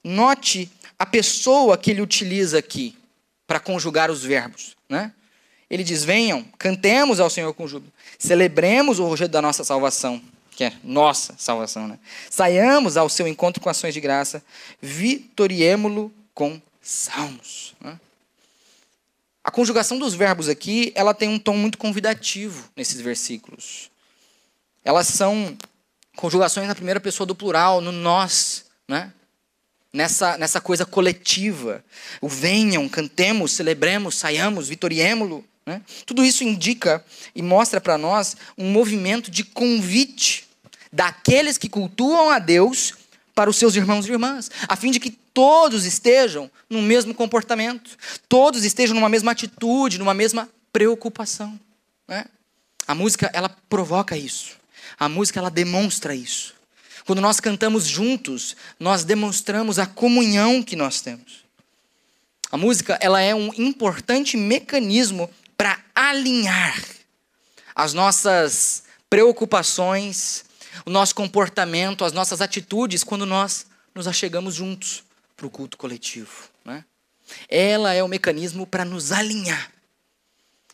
note 0.02 0.68
a 0.98 1.06
pessoa 1.06 1.78
que 1.78 1.92
ele 1.92 2.02
utiliza 2.02 2.58
aqui 2.58 2.98
para 3.46 3.60
conjugar 3.60 4.10
os 4.10 4.24
verbos. 4.24 4.76
Né? 4.88 5.12
Ele 5.70 5.84
diz: 5.84 6.02
Venham, 6.02 6.44
cantemos 6.58 7.20
ao 7.20 7.30
Senhor 7.30 7.54
com 7.54 7.68
júbilo, 7.68 7.92
celebremos 8.18 8.98
o 8.98 9.04
rojedo 9.04 9.30
da 9.30 9.40
nossa 9.40 9.62
salvação 9.62 10.20
que 10.58 10.64
é 10.64 10.72
nossa 10.82 11.36
salvação, 11.38 11.86
né? 11.86 12.00
Saiamos 12.28 12.96
ao 12.96 13.08
seu 13.08 13.28
encontro 13.28 13.62
com 13.62 13.68
ações 13.68 13.94
de 13.94 14.00
graça, 14.00 14.42
vitoriemo-lo 14.82 16.12
com 16.34 16.60
salmos. 16.82 17.76
Né? 17.80 17.96
A 19.44 19.52
conjugação 19.52 20.00
dos 20.00 20.14
verbos 20.14 20.48
aqui, 20.48 20.90
ela 20.96 21.14
tem 21.14 21.28
um 21.28 21.38
tom 21.38 21.56
muito 21.56 21.78
convidativo 21.78 22.68
nesses 22.74 23.00
versículos. 23.00 23.88
Elas 24.84 25.06
são 25.06 25.56
conjugações 26.16 26.66
na 26.66 26.74
primeira 26.74 26.98
pessoa 26.98 27.24
do 27.24 27.36
plural, 27.36 27.80
no 27.80 27.92
nós, 27.92 28.64
né? 28.88 29.12
Nessa, 29.92 30.36
nessa 30.38 30.60
coisa 30.60 30.84
coletiva. 30.84 31.84
O 32.20 32.28
venham, 32.28 32.88
cantemos, 32.88 33.52
celebremos, 33.52 34.16
saiamos, 34.16 34.68
vitoriemo-lo. 34.68 35.44
Né? 35.64 35.82
Tudo 36.04 36.24
isso 36.24 36.42
indica 36.42 37.04
e 37.32 37.42
mostra 37.42 37.80
para 37.80 37.96
nós 37.96 38.36
um 38.56 38.72
movimento 38.72 39.30
de 39.30 39.44
convite 39.44 40.47
daqueles 40.92 41.58
que 41.58 41.68
cultuam 41.68 42.30
a 42.30 42.38
Deus 42.38 42.94
para 43.34 43.48
os 43.48 43.56
seus 43.56 43.76
irmãos 43.76 44.06
e 44.06 44.12
irmãs, 44.12 44.50
a 44.66 44.74
fim 44.74 44.90
de 44.90 44.98
que 44.98 45.10
todos 45.10 45.84
estejam 45.84 46.50
no 46.68 46.82
mesmo 46.82 47.14
comportamento, 47.14 47.96
todos 48.28 48.64
estejam 48.64 48.94
numa 48.94 49.08
mesma 49.08 49.30
atitude, 49.30 49.98
numa 49.98 50.14
mesma 50.14 50.48
preocupação. 50.72 51.58
Né? 52.08 52.24
A 52.86 52.94
música 52.94 53.30
ela 53.32 53.48
provoca 53.68 54.16
isso. 54.16 54.56
A 54.98 55.08
música 55.08 55.38
ela 55.38 55.50
demonstra 55.50 56.14
isso. 56.14 56.54
Quando 57.06 57.20
nós 57.20 57.38
cantamos 57.38 57.86
juntos, 57.86 58.56
nós 58.78 59.04
demonstramos 59.04 59.78
a 59.78 59.86
comunhão 59.86 60.62
que 60.62 60.74
nós 60.74 61.00
temos. 61.00 61.44
A 62.50 62.56
música 62.56 62.98
ela 63.00 63.20
é 63.20 63.34
um 63.34 63.52
importante 63.54 64.36
mecanismo 64.36 65.30
para 65.56 65.78
alinhar 65.94 66.82
as 67.74 67.92
nossas 67.92 68.82
preocupações, 69.08 70.44
o 70.84 70.90
nosso 70.90 71.14
comportamento, 71.14 72.04
as 72.04 72.12
nossas 72.12 72.40
atitudes 72.40 73.04
quando 73.04 73.26
nós 73.26 73.66
nos 73.94 74.06
achegamos 74.06 74.54
juntos 74.54 75.02
para 75.36 75.46
o 75.46 75.50
culto 75.50 75.76
coletivo. 75.76 76.48
Né? 76.64 76.84
Ela 77.48 77.94
é 77.94 78.02
o 78.02 78.08
mecanismo 78.08 78.66
para 78.66 78.84
nos 78.84 79.12
alinhar. 79.12 79.70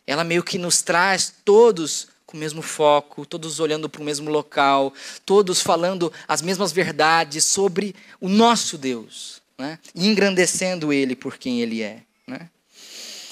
Ela 0.07 0.23
meio 0.23 0.43
que 0.43 0.57
nos 0.57 0.81
traz 0.81 1.33
todos 1.43 2.07
com 2.25 2.37
o 2.37 2.39
mesmo 2.39 2.61
foco, 2.61 3.25
todos 3.25 3.59
olhando 3.59 3.89
para 3.89 4.01
o 4.01 4.05
mesmo 4.05 4.29
local, 4.29 4.93
todos 5.25 5.61
falando 5.61 6.11
as 6.27 6.41
mesmas 6.41 6.71
verdades 6.71 7.43
sobre 7.43 7.95
o 8.19 8.27
nosso 8.27 8.77
Deus, 8.77 9.41
né? 9.57 9.79
e 9.93 10.07
engrandecendo 10.07 10.91
Ele 10.91 11.15
por 11.15 11.37
quem 11.37 11.61
Ele 11.61 11.81
é. 11.81 12.01
Né? 12.27 12.49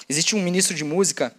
Existe 0.07 0.35
um 0.35 0.41
ministro 0.41 0.75
de 0.75 0.83
música 0.83 1.33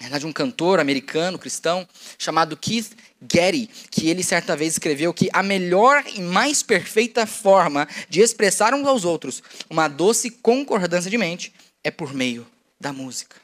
na 0.00 0.04
verdade, 0.04 0.24
um 0.24 0.32
cantor 0.32 0.80
americano 0.80 1.38
cristão 1.38 1.86
chamado 2.18 2.56
Keith 2.56 2.96
Getty, 3.20 3.68
que 3.90 4.08
ele 4.08 4.22
certa 4.22 4.56
vez 4.56 4.74
escreveu 4.74 5.12
que 5.12 5.28
a 5.32 5.42
melhor 5.42 6.02
e 6.14 6.20
mais 6.20 6.62
perfeita 6.62 7.26
forma 7.26 7.86
de 8.08 8.20
expressar 8.20 8.72
uns 8.72 8.86
aos 8.86 9.04
outros 9.04 9.42
uma 9.68 9.88
doce 9.88 10.30
concordância 10.30 11.10
de 11.10 11.18
mente 11.18 11.52
é 11.84 11.90
por 11.90 12.14
meio 12.14 12.46
da 12.78 12.92
música. 12.92 13.36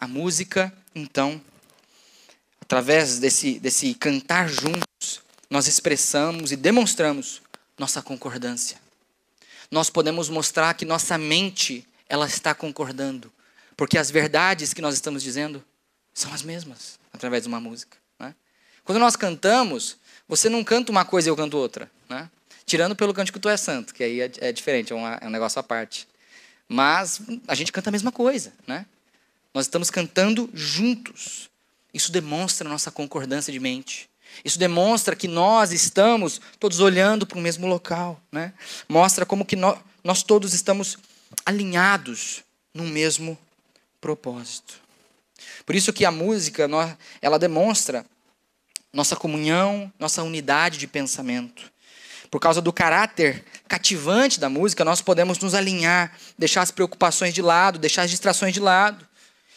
A 0.00 0.06
música, 0.06 0.72
então, 0.94 1.40
através 2.60 3.18
desse, 3.18 3.58
desse 3.58 3.94
cantar 3.94 4.48
juntos, 4.48 5.22
nós 5.50 5.66
expressamos 5.66 6.52
e 6.52 6.56
demonstramos 6.56 7.42
nossa 7.78 8.02
concordância. 8.02 8.78
Nós 9.70 9.90
podemos 9.90 10.28
mostrar 10.28 10.74
que 10.74 10.84
nossa 10.84 11.18
mente 11.18 11.86
ela 12.08 12.26
está 12.26 12.54
concordando 12.54 13.32
porque 13.76 13.98
as 13.98 14.10
verdades 14.10 14.72
que 14.72 14.80
nós 14.80 14.94
estamos 14.94 15.22
dizendo 15.22 15.62
são 16.14 16.32
as 16.32 16.42
mesmas 16.42 16.98
através 17.12 17.42
de 17.42 17.48
uma 17.48 17.60
música. 17.60 17.98
Quando 18.86 19.00
nós 19.00 19.16
cantamos, 19.16 19.96
você 20.28 20.48
não 20.48 20.62
canta 20.62 20.92
uma 20.92 21.04
coisa 21.04 21.28
e 21.28 21.30
eu 21.30 21.36
canto 21.36 21.58
outra. 21.58 21.90
Né? 22.08 22.30
Tirando 22.64 22.94
pelo 22.94 23.12
cântico 23.12 23.40
Tu 23.40 23.48
é 23.48 23.56
Santo, 23.56 23.92
que 23.92 24.04
aí 24.04 24.20
é, 24.20 24.30
é 24.38 24.52
diferente, 24.52 24.92
é, 24.92 24.96
uma, 24.96 25.18
é, 25.20 25.26
um 25.26 25.30
negócio 25.30 25.58
à 25.58 25.62
parte. 25.62 26.06
Mas 26.68 27.20
a 27.48 27.54
gente 27.56 27.72
canta 27.72 27.90
a 27.90 27.92
mesma 27.92 28.12
coisa. 28.12 28.52
Né? 28.64 28.86
Nós 29.52 29.66
estamos 29.66 29.90
cantando 29.90 30.48
juntos. 30.54 31.50
Isso 31.92 32.12
demonstra 32.12 32.68
nossa 32.68 32.92
concordância 32.92 33.52
de 33.52 33.58
mente. 33.58 34.08
Isso 34.44 34.56
demonstra 34.56 35.16
que 35.16 35.26
nós 35.26 35.72
estamos 35.72 36.40
todos 36.60 36.78
olhando 36.78 37.26
para 37.26 37.38
o 37.38 37.40
mesmo 37.40 37.66
local. 37.66 38.20
Né? 38.30 38.52
Mostra 38.88 39.26
como 39.26 39.44
que 39.44 39.56
nós, 39.56 39.80
nós 40.04 40.22
todos 40.22 40.54
estamos 40.54 40.96
alinhados 41.44 42.44
no 42.72 42.84
mesmo 42.84 43.36
propósito. 44.00 44.74
Por 45.64 45.74
isso 45.74 45.92
que 45.92 46.04
a 46.04 46.12
música, 46.12 46.68
ela 47.20 47.36
demonstra 47.36 48.06
nossa 48.96 49.14
comunhão, 49.14 49.92
nossa 49.98 50.22
unidade 50.22 50.78
de 50.78 50.86
pensamento. 50.86 51.70
Por 52.30 52.40
causa 52.40 52.62
do 52.62 52.72
caráter 52.72 53.44
cativante 53.68 54.40
da 54.40 54.48
música, 54.48 54.86
nós 54.86 55.02
podemos 55.02 55.38
nos 55.38 55.54
alinhar, 55.54 56.16
deixar 56.38 56.62
as 56.62 56.70
preocupações 56.70 57.34
de 57.34 57.42
lado, 57.42 57.78
deixar 57.78 58.02
as 58.02 58.10
distrações 58.10 58.54
de 58.54 58.58
lado 58.58 59.06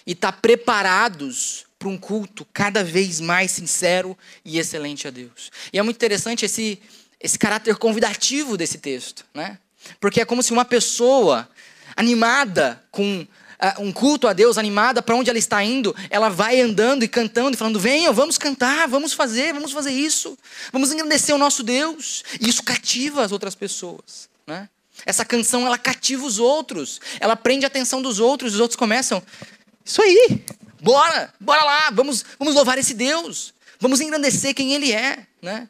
e 0.05 0.11
estar 0.11 0.33
tá 0.33 0.37
preparados 0.37 1.65
para 1.79 1.87
um 1.87 1.97
culto 1.97 2.45
cada 2.51 2.83
vez 2.83 3.21
mais 3.21 3.51
sincero 3.51 4.15
e 4.43 4.59
excelente 4.59 5.07
a 5.07 5.11
Deus. 5.11 5.49
E 5.71 5.79
é 5.79 5.81
muito 5.81 5.95
interessante 5.95 6.45
esse, 6.45 6.77
esse 7.17 7.39
caráter 7.39 7.77
convidativo 7.77 8.57
desse 8.57 8.77
texto, 8.77 9.25
né? 9.33 9.57
Porque 10.01 10.19
é 10.19 10.25
como 10.25 10.43
se 10.43 10.51
uma 10.51 10.65
pessoa 10.65 11.49
animada 11.95 12.83
com 12.91 13.25
uh, 13.61 13.81
um 13.81 13.91
culto 13.91 14.27
a 14.27 14.33
Deus, 14.33 14.57
animada 14.57 15.01
para 15.01 15.15
onde 15.15 15.29
ela 15.29 15.39
está 15.39 15.63
indo, 15.63 15.95
ela 16.09 16.29
vai 16.29 16.61
andando 16.61 17.03
e 17.03 17.07
cantando 17.07 17.55
e 17.55 17.57
falando: 17.57 17.79
venham, 17.79 18.13
vamos 18.13 18.37
cantar, 18.37 18.87
vamos 18.87 19.13
fazer, 19.13 19.53
vamos 19.53 19.71
fazer 19.71 19.91
isso, 19.91 20.37
vamos 20.71 20.91
engrandecer 20.91 21.35
o 21.35 21.37
nosso 21.37 21.63
Deus. 21.63 22.23
E 22.39 22.49
isso 22.49 22.63
cativa 22.63 23.23
as 23.23 23.31
outras 23.31 23.55
pessoas. 23.55 24.29
Né? 24.47 24.69
Essa 25.05 25.25
canção 25.25 25.65
ela 25.65 25.77
cativa 25.77 26.25
os 26.25 26.39
outros, 26.39 26.99
ela 27.19 27.35
prende 27.35 27.65
a 27.65 27.67
atenção 27.67 28.01
dos 28.01 28.19
outros, 28.19 28.55
os 28.55 28.59
outros 28.59 28.77
começam, 28.77 29.21
isso 29.83 30.01
aí, 30.01 30.43
bora, 30.81 31.33
bora 31.39 31.63
lá, 31.63 31.89
vamos, 31.91 32.23
vamos 32.37 32.55
louvar 32.55 32.77
esse 32.77 32.93
Deus, 32.93 33.53
vamos 33.79 34.01
engrandecer 34.01 34.53
quem 34.53 34.73
Ele 34.73 34.91
é, 34.91 35.25
né? 35.41 35.67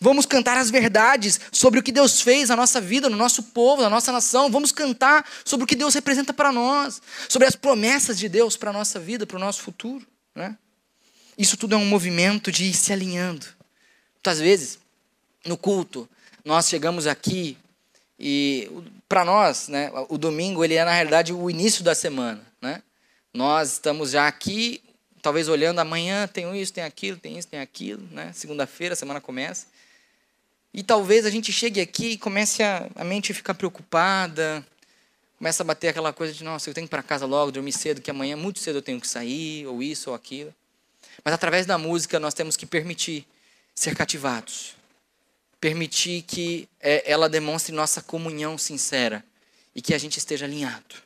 Vamos 0.00 0.26
cantar 0.26 0.56
as 0.56 0.70
verdades 0.70 1.40
sobre 1.50 1.80
o 1.80 1.82
que 1.82 1.90
Deus 1.90 2.20
fez 2.20 2.50
na 2.50 2.56
nossa 2.56 2.80
vida, 2.80 3.08
no 3.08 3.16
nosso 3.16 3.42
povo, 3.42 3.82
na 3.82 3.90
nossa 3.90 4.12
nação. 4.12 4.50
Vamos 4.50 4.70
cantar 4.70 5.28
sobre 5.44 5.64
o 5.64 5.66
que 5.66 5.74
Deus 5.74 5.92
representa 5.94 6.32
para 6.32 6.52
nós, 6.52 7.02
sobre 7.28 7.48
as 7.48 7.56
promessas 7.56 8.16
de 8.16 8.28
Deus 8.28 8.56
para 8.56 8.70
a 8.70 8.72
nossa 8.72 9.00
vida, 9.00 9.26
para 9.26 9.36
o 9.36 9.40
nosso 9.40 9.62
futuro. 9.62 10.06
Né? 10.34 10.56
Isso 11.36 11.56
tudo 11.56 11.74
é 11.74 11.78
um 11.78 11.84
movimento 11.84 12.52
de 12.52 12.64
ir 12.64 12.74
se 12.74 12.92
alinhando. 12.92 13.44
Muitas 14.14 14.38
vezes, 14.38 14.78
no 15.44 15.56
culto, 15.56 16.08
nós 16.44 16.68
chegamos 16.68 17.08
aqui 17.08 17.56
e, 18.18 18.70
para 19.08 19.24
nós, 19.24 19.66
né, 19.66 19.90
o 20.08 20.16
domingo 20.16 20.64
ele 20.64 20.74
é, 20.74 20.84
na 20.84 20.92
realidade, 20.92 21.32
o 21.32 21.50
início 21.50 21.82
da 21.82 21.94
semana. 21.94 22.40
Né? 22.60 22.82
Nós 23.34 23.72
estamos 23.72 24.12
já 24.12 24.28
aqui, 24.28 24.80
talvez 25.22 25.48
olhando 25.48 25.80
amanhã, 25.80 26.28
tem 26.28 26.60
isso, 26.60 26.72
tem 26.72 26.84
aquilo, 26.84 27.16
tem 27.16 27.36
isso, 27.36 27.48
tem 27.48 27.60
aquilo. 27.60 28.06
Né? 28.12 28.32
Segunda-feira, 28.32 28.92
a 28.92 28.96
semana 28.96 29.20
começa. 29.20 29.66
E 30.72 30.82
talvez 30.82 31.24
a 31.24 31.30
gente 31.30 31.52
chegue 31.52 31.80
aqui 31.80 32.10
e 32.10 32.18
comece 32.18 32.62
a, 32.62 32.88
a 32.94 33.04
mente 33.04 33.32
ficar 33.32 33.54
preocupada, 33.54 34.64
começa 35.38 35.62
a 35.62 35.66
bater 35.66 35.88
aquela 35.88 36.12
coisa 36.12 36.32
de, 36.32 36.44
nossa, 36.44 36.68
eu 36.68 36.74
tenho 36.74 36.86
que 36.86 36.90
ir 36.90 36.96
para 36.96 37.02
casa 37.02 37.24
logo, 37.24 37.52
dormir 37.52 37.72
cedo, 37.72 38.00
que 38.00 38.10
amanhã, 38.10 38.36
muito 38.36 38.58
cedo, 38.58 38.76
eu 38.76 38.82
tenho 38.82 39.00
que 39.00 39.08
sair, 39.08 39.66
ou 39.66 39.82
isso, 39.82 40.10
ou 40.10 40.16
aquilo. 40.16 40.54
Mas 41.24 41.32
através 41.32 41.64
da 41.64 41.78
música, 41.78 42.18
nós 42.20 42.34
temos 42.34 42.56
que 42.56 42.66
permitir 42.66 43.26
ser 43.74 43.96
cativados. 43.96 44.74
Permitir 45.60 46.22
que 46.22 46.68
é, 46.80 47.10
ela 47.10 47.28
demonstre 47.28 47.74
nossa 47.74 48.02
comunhão 48.02 48.58
sincera 48.58 49.24
e 49.74 49.80
que 49.80 49.94
a 49.94 49.98
gente 49.98 50.18
esteja 50.18 50.44
alinhado, 50.44 50.96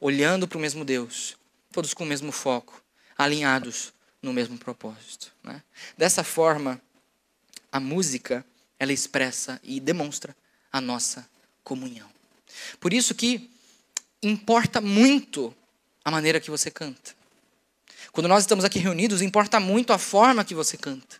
olhando 0.00 0.46
para 0.48 0.58
o 0.58 0.60
mesmo 0.60 0.84
Deus, 0.84 1.36
todos 1.72 1.94
com 1.94 2.04
o 2.04 2.06
mesmo 2.06 2.32
foco, 2.32 2.82
alinhados 3.16 3.92
no 4.20 4.32
mesmo 4.32 4.58
propósito. 4.58 5.32
Né? 5.42 5.62
Dessa 5.96 6.24
forma, 6.24 6.80
a 7.70 7.78
música 7.78 8.44
ela 8.78 8.92
expressa 8.92 9.60
e 9.62 9.80
demonstra 9.80 10.36
a 10.72 10.80
nossa 10.80 11.28
comunhão. 11.62 12.08
Por 12.80 12.92
isso 12.92 13.14
que 13.14 13.50
importa 14.22 14.80
muito 14.80 15.54
a 16.04 16.10
maneira 16.10 16.40
que 16.40 16.50
você 16.50 16.70
canta. 16.70 17.14
Quando 18.12 18.28
nós 18.28 18.44
estamos 18.44 18.64
aqui 18.64 18.78
reunidos, 18.78 19.22
importa 19.22 19.58
muito 19.58 19.92
a 19.92 19.98
forma 19.98 20.44
que 20.44 20.54
você 20.54 20.76
canta. 20.76 21.16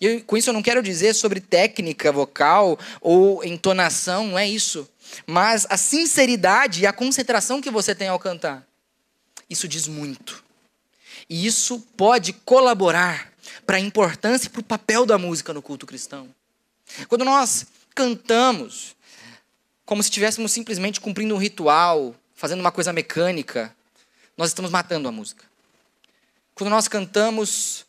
E 0.00 0.20
com 0.20 0.36
isso 0.36 0.50
eu 0.50 0.54
não 0.54 0.62
quero 0.62 0.82
dizer 0.82 1.14
sobre 1.14 1.40
técnica 1.40 2.10
vocal 2.10 2.78
ou 3.00 3.44
entonação, 3.44 4.28
não 4.28 4.38
é 4.38 4.48
isso. 4.48 4.88
Mas 5.26 5.66
a 5.68 5.76
sinceridade 5.76 6.82
e 6.82 6.86
a 6.86 6.92
concentração 6.92 7.60
que 7.60 7.70
você 7.70 7.94
tem 7.94 8.08
ao 8.08 8.18
cantar. 8.18 8.66
Isso 9.48 9.68
diz 9.68 9.86
muito. 9.86 10.42
E 11.28 11.46
isso 11.46 11.80
pode 11.96 12.32
colaborar 12.32 13.32
para 13.66 13.76
a 13.76 13.80
importância 13.80 14.46
e 14.46 14.50
para 14.50 14.60
o 14.60 14.64
papel 14.64 15.06
da 15.06 15.18
música 15.18 15.52
no 15.52 15.62
culto 15.62 15.86
cristão. 15.86 16.28
Quando 17.08 17.24
nós 17.24 17.66
cantamos, 17.94 18.96
como 19.84 20.02
se 20.02 20.08
estivéssemos 20.08 20.52
simplesmente 20.52 21.00
cumprindo 21.00 21.34
um 21.34 21.38
ritual, 21.38 22.14
fazendo 22.34 22.60
uma 22.60 22.72
coisa 22.72 22.92
mecânica, 22.92 23.74
nós 24.36 24.50
estamos 24.50 24.70
matando 24.70 25.08
a 25.08 25.12
música. 25.12 25.44
Quando 26.54 26.70
nós 26.70 26.88
cantamos 26.88 27.86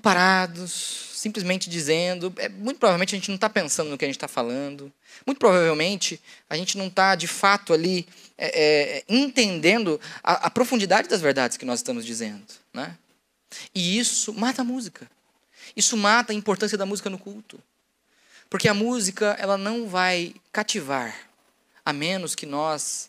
parados, 0.00 1.10
simplesmente 1.14 1.70
dizendo, 1.70 2.32
é, 2.36 2.48
muito 2.48 2.78
provavelmente 2.78 3.14
a 3.14 3.18
gente 3.18 3.28
não 3.28 3.36
está 3.36 3.48
pensando 3.48 3.90
no 3.90 3.98
que 3.98 4.04
a 4.04 4.08
gente 4.08 4.16
está 4.16 4.28
falando, 4.28 4.92
muito 5.26 5.38
provavelmente 5.38 6.20
a 6.48 6.56
gente 6.56 6.76
não 6.76 6.88
está 6.88 7.14
de 7.14 7.26
fato 7.26 7.72
ali 7.72 8.06
é, 8.36 8.98
é, 8.98 9.04
entendendo 9.08 10.00
a, 10.22 10.46
a, 10.46 10.50
profundidade 10.50 11.08
das 11.08 11.20
verdades 11.20 11.56
que 11.56 11.64
nós 11.64 11.78
estamos 11.78 12.04
dizendo. 12.04 12.42
Né? 12.72 12.96
E 13.74 13.98
isso 13.98 14.32
mata 14.34 14.62
a 14.62 14.64
música. 14.64 15.08
Isso 15.76 15.96
mata 15.96 16.32
a 16.32 16.34
importância 16.34 16.76
da 16.76 16.84
música 16.84 17.08
no 17.08 17.18
culto. 17.18 17.62
Porque 18.52 18.68
a 18.68 18.74
música, 18.74 19.34
ela 19.38 19.56
não 19.56 19.88
vai 19.88 20.34
cativar, 20.52 21.16
a 21.82 21.90
menos 21.90 22.34
que 22.34 22.44
nós 22.44 23.08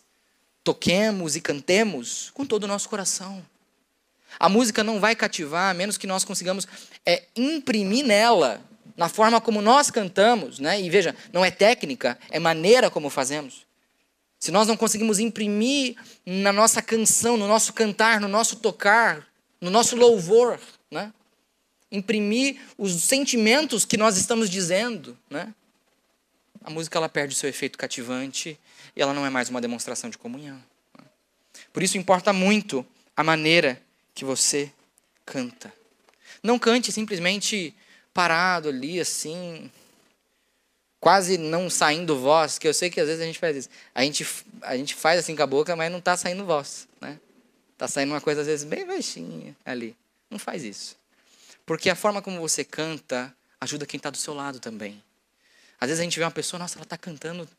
toquemos 0.64 1.36
e 1.36 1.40
cantemos 1.42 2.30
com 2.32 2.46
todo 2.46 2.64
o 2.64 2.66
nosso 2.66 2.88
coração. 2.88 3.44
A 4.40 4.48
música 4.48 4.82
não 4.82 4.98
vai 4.98 5.14
cativar, 5.14 5.70
a 5.70 5.74
menos 5.74 5.98
que 5.98 6.06
nós 6.06 6.24
consigamos 6.24 6.66
é, 7.04 7.24
imprimir 7.36 8.06
nela, 8.06 8.58
na 8.96 9.10
forma 9.10 9.38
como 9.38 9.60
nós 9.60 9.90
cantamos, 9.90 10.58
né? 10.58 10.80
e 10.80 10.88
veja, 10.88 11.14
não 11.30 11.44
é 11.44 11.50
técnica, 11.50 12.18
é 12.30 12.38
maneira 12.38 12.90
como 12.90 13.10
fazemos. 13.10 13.66
Se 14.38 14.50
nós 14.50 14.66
não 14.66 14.78
conseguimos 14.78 15.18
imprimir 15.18 15.94
na 16.24 16.54
nossa 16.54 16.80
canção, 16.80 17.36
no 17.36 17.46
nosso 17.46 17.74
cantar, 17.74 18.18
no 18.18 18.28
nosso 18.28 18.56
tocar, 18.56 19.28
no 19.60 19.68
nosso 19.68 19.94
louvor, 19.94 20.58
né? 20.90 21.12
Imprimir 21.94 22.60
os 22.76 22.92
sentimentos 23.02 23.84
que 23.84 23.96
nós 23.96 24.16
estamos 24.16 24.50
dizendo, 24.50 25.16
né? 25.30 25.54
A 26.62 26.70
música 26.70 26.98
ela 26.98 27.08
perde 27.08 27.34
o 27.34 27.36
seu 27.36 27.48
efeito 27.48 27.78
cativante 27.78 28.58
e 28.96 29.02
ela 29.02 29.12
não 29.12 29.24
é 29.24 29.30
mais 29.30 29.48
uma 29.48 29.60
demonstração 29.60 30.08
de 30.08 30.16
comunhão. 30.16 30.56
Né? 30.98 31.04
Por 31.72 31.82
isso 31.82 31.98
importa 31.98 32.32
muito 32.32 32.84
a 33.16 33.22
maneira 33.22 33.80
que 34.14 34.24
você 34.24 34.72
canta. 35.26 35.72
Não 36.42 36.58
cante 36.58 36.90
simplesmente 36.90 37.74
parado 38.14 38.70
ali 38.70 38.98
assim, 38.98 39.70
quase 41.00 41.36
não 41.36 41.68
saindo 41.68 42.18
voz, 42.18 42.58
que 42.58 42.66
eu 42.66 42.72
sei 42.72 42.88
que 42.88 43.00
às 43.00 43.06
vezes 43.06 43.22
a 43.22 43.26
gente 43.26 43.38
faz 43.38 43.56
isso. 43.56 43.68
A 43.94 44.02
gente, 44.02 44.26
a 44.62 44.76
gente 44.76 44.94
faz 44.94 45.20
assim 45.20 45.36
com 45.36 45.42
a 45.42 45.46
boca, 45.46 45.76
mas 45.76 45.92
não 45.92 45.98
está 45.98 46.16
saindo 46.16 46.46
voz, 46.46 46.88
né? 47.00 47.20
Está 47.72 47.86
saindo 47.86 48.12
uma 48.12 48.20
coisa 48.20 48.40
às 48.40 48.46
vezes 48.46 48.64
bem 48.64 48.86
baixinha 48.86 49.54
ali. 49.64 49.94
Não 50.30 50.38
faz 50.38 50.64
isso. 50.64 50.96
Porque 51.66 51.88
a 51.88 51.94
forma 51.94 52.20
como 52.20 52.40
você 52.40 52.64
canta 52.64 53.34
ajuda 53.60 53.86
quem 53.86 53.96
está 53.96 54.10
do 54.10 54.16
seu 54.16 54.34
lado 54.34 54.60
também. 54.60 55.02
Às 55.80 55.88
vezes 55.88 56.00
a 56.00 56.04
gente 56.04 56.18
vê 56.18 56.24
uma 56.24 56.30
pessoa, 56.30 56.58
nossa, 56.58 56.76
ela 56.76 56.84
está 56.84 56.96
cantando 56.96 57.46
de 57.46 57.50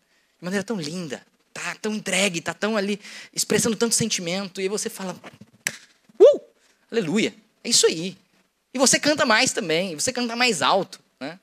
maneira 0.41 0.63
tão 0.63 0.79
linda, 0.79 1.25
tá 1.53 1.75
tão 1.75 1.93
entregue, 1.93 2.41
tá 2.41 2.53
tão 2.53 2.77
ali 2.77 2.99
expressando 3.33 3.75
tanto 3.75 3.95
sentimento, 3.95 4.59
e 4.59 4.63
aí 4.63 4.69
você 4.69 4.89
fala, 4.89 5.19
uh, 6.19 6.41
aleluia, 6.91 7.35
é 7.63 7.69
isso 7.69 7.85
aí. 7.85 8.17
E 8.73 8.77
você 8.77 8.99
canta 8.99 9.25
mais 9.25 9.51
também, 9.51 9.95
você 9.95 10.11
canta 10.11 10.35
mais 10.35 10.61
alto, 10.61 10.99
né? 11.19 11.39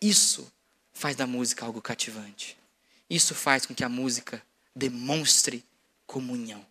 Isso 0.00 0.50
faz 0.92 1.16
da 1.16 1.26
música 1.26 1.64
algo 1.64 1.80
cativante. 1.80 2.56
Isso 3.08 3.34
faz 3.34 3.66
com 3.66 3.74
que 3.74 3.84
a 3.84 3.88
música 3.88 4.42
demonstre 4.74 5.64
comunhão. 6.06 6.64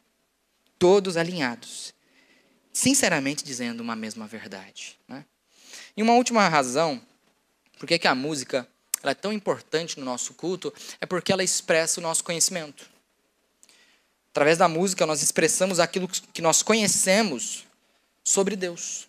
Todos 0.77 1.15
alinhados 1.15 1.93
sinceramente 2.73 3.43
dizendo 3.43 3.81
uma 3.81 3.95
mesma 3.95 4.27
verdade. 4.27 4.97
Né? 5.07 5.25
E 5.95 6.01
uma 6.01 6.13
última 6.13 6.47
razão, 6.47 7.01
por 7.79 7.87
que 7.87 8.07
a 8.07 8.15
música 8.15 8.67
é 9.03 9.13
tão 9.13 9.33
importante 9.33 9.99
no 9.99 10.05
nosso 10.05 10.33
culto, 10.33 10.73
é 10.99 11.05
porque 11.05 11.31
ela 11.31 11.43
expressa 11.43 11.99
o 11.99 12.03
nosso 12.03 12.23
conhecimento. 12.23 12.89
Através 14.31 14.57
da 14.57 14.67
música, 14.67 15.05
nós 15.05 15.21
expressamos 15.21 15.79
aquilo 15.79 16.07
que 16.07 16.41
nós 16.41 16.61
conhecemos 16.61 17.65
sobre 18.23 18.55
Deus. 18.55 19.07